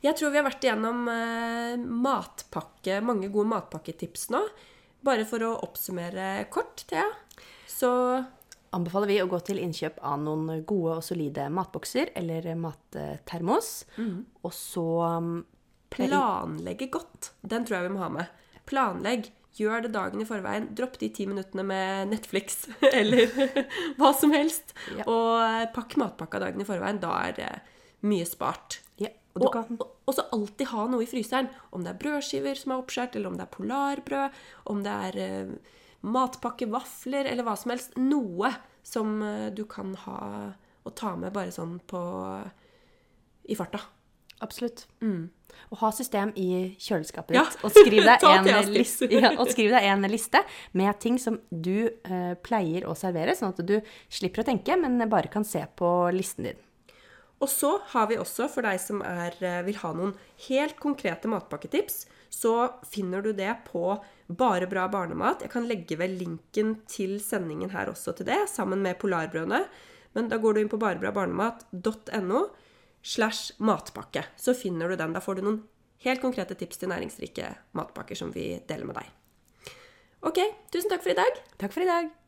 Jeg 0.00 0.16
tror 0.16 0.32
vi 0.32 0.40
har 0.40 0.46
vært 0.46 0.64
igjennom 0.64 1.08
eh, 1.12 1.76
matpakke, 1.78 3.00
mange 3.04 3.28
gode 3.32 3.50
matpakketips 3.52 4.30
nå. 4.32 4.42
Bare 5.04 5.26
for 5.28 5.44
å 5.44 5.54
oppsummere 5.64 6.46
kort, 6.52 6.84
Thea. 6.88 7.06
Så 7.68 7.90
anbefaler 8.76 9.10
vi 9.10 9.18
å 9.22 9.28
gå 9.30 9.40
til 9.44 9.60
innkjøp 9.60 9.98
av 10.06 10.20
noen 10.22 10.62
gode 10.68 10.98
og 10.98 11.04
solide 11.04 11.48
matbokser 11.52 12.12
eller 12.18 12.48
mattermos. 12.60 13.72
Mm. 13.96 14.22
Og 14.44 14.54
så 14.56 14.86
um, 15.18 15.34
planlegge 15.92 16.90
godt. 16.92 17.32
Den 17.40 17.66
tror 17.66 17.80
jeg 17.80 17.88
vi 17.88 17.94
må 17.96 18.04
ha 18.04 18.10
med. 18.20 18.48
Planlegg. 18.70 19.30
Gjør 19.58 19.82
det 19.82 19.90
dagen 19.96 20.22
i 20.22 20.28
forveien. 20.28 20.68
Dropp 20.78 20.94
de 21.00 21.08
ti 21.12 21.24
minuttene 21.26 21.64
med 21.66 22.12
Netflix 22.12 22.62
eller 23.00 23.26
hva 23.98 24.12
som 24.16 24.32
helst. 24.32 24.76
Ja. 24.94 25.04
Og 25.10 25.40
eh, 25.42 25.66
pakk 25.74 25.98
matpakka 26.00 26.40
dagen 26.44 26.62
i 26.62 26.68
forveien. 26.68 27.02
Da 27.02 27.16
er 27.26 27.34
det 27.36 27.50
mye 28.06 28.28
spart. 28.28 28.78
Og 29.34 29.44
Og, 29.46 29.52
kan, 29.54 29.78
og, 29.80 30.14
så 30.14 30.24
alltid 30.34 30.72
ha 30.72 30.86
noe 30.90 31.04
i 31.04 31.10
fryseren. 31.10 31.50
Om 31.70 31.84
det 31.84 31.92
er 31.92 32.00
brødskiver 32.00 32.58
som 32.58 32.72
er 32.72 32.82
oppskåret, 32.82 33.16
eller 33.16 33.30
om 33.30 33.36
det 33.38 33.46
er 33.46 33.54
polarbrød, 33.54 34.40
om 34.72 34.82
det 34.86 34.96
er 35.10 35.20
eh, 35.26 35.52
matpakke, 36.02 36.66
vafler, 36.72 37.28
eller 37.30 37.46
hva 37.46 37.54
som 37.58 37.74
helst. 37.74 37.94
Noe 38.00 38.50
som 38.86 39.20
eh, 39.22 39.48
du 39.54 39.64
kan 39.70 39.94
ha 40.06 40.18
og 40.80 40.94
ta 40.96 41.12
med 41.20 41.34
bare 41.34 41.52
sånn 41.52 41.76
på 41.88 42.00
i 43.50 43.56
farta. 43.58 43.82
Absolutt. 44.40 44.86
Og 45.68 45.80
ha 45.82 45.90
system 45.92 46.32
i 46.40 46.72
kjøleskapet 46.80 47.36
ditt. 47.36 47.58
Ja. 47.60 47.66
Og 47.66 47.74
skriv 47.74 48.06
deg, 48.06 48.24
en 48.24 48.72
liste, 48.72 49.10
ja, 49.12 49.34
og 49.36 49.50
skriv 49.52 49.74
deg 49.74 49.88
en 49.90 50.08
liste 50.10 50.42
med 50.78 50.96
ting 51.02 51.20
som 51.20 51.36
du 51.50 51.90
eh, 51.90 52.32
pleier 52.40 52.88
å 52.88 52.96
servere, 52.98 53.36
sånn 53.36 53.52
at 53.52 53.62
du 53.68 53.76
slipper 54.08 54.42
å 54.42 54.48
tenke, 54.48 54.78
men 54.80 54.98
bare 55.12 55.30
kan 55.32 55.44
se 55.46 55.62
på 55.76 55.92
listen 56.16 56.48
din. 56.48 56.66
Og 57.40 57.48
så 57.48 57.74
har 57.94 58.08
vi 58.10 58.18
også, 58.20 58.48
for 58.52 58.66
deg 58.66 58.80
som 58.82 59.00
er, 59.02 59.36
eh, 59.40 59.62
vil 59.64 59.78
ha 59.80 59.92
noen 59.96 60.14
helt 60.48 60.76
konkrete 60.80 61.28
matpakketips, 61.28 62.04
så 62.30 62.72
finner 62.86 63.22
du 63.22 63.32
det 63.32 63.64
på 63.64 64.02
Bare 64.30 64.68
bra 64.70 64.84
barnemat. 64.86 65.40
Jeg 65.42 65.50
kan 65.50 65.66
legge 65.66 65.96
ved 65.98 66.12
linken 66.20 66.76
til 66.86 67.18
sendingen 67.18 67.70
her 67.70 67.88
også 67.90 68.14
til 68.14 68.26
det, 68.26 68.48
sammen 68.48 68.80
med 68.80 69.00
polarbrødene. 69.00 69.66
Men 70.14 70.28
da 70.28 70.38
går 70.38 70.54
du 70.54 70.60
inn 70.60 70.70
på 70.70 70.78
barebrabarnemat.no 70.78 72.44
slash 73.02 73.58
matpakke. 73.58 74.24
Så 74.36 74.54
finner 74.54 74.88
du 74.88 74.94
den. 74.94 75.12
Da 75.12 75.20
får 75.24 75.40
du 75.40 75.42
noen 75.42 75.60
helt 76.06 76.22
konkrete 76.22 76.54
tips 76.54 76.78
til 76.78 76.92
næringsrike 76.94 77.56
matpakker 77.74 78.14
som 78.14 78.30
vi 78.30 78.60
deler 78.68 78.86
med 78.86 79.00
deg. 79.02 79.10
Ok, 80.30 80.38
tusen 80.70 80.92
takk 80.92 81.02
for 81.02 81.10
i 81.14 81.20
dag. 81.20 81.44
Takk 81.58 81.74
for 81.74 81.82
i 81.82 81.90
dag. 81.90 82.10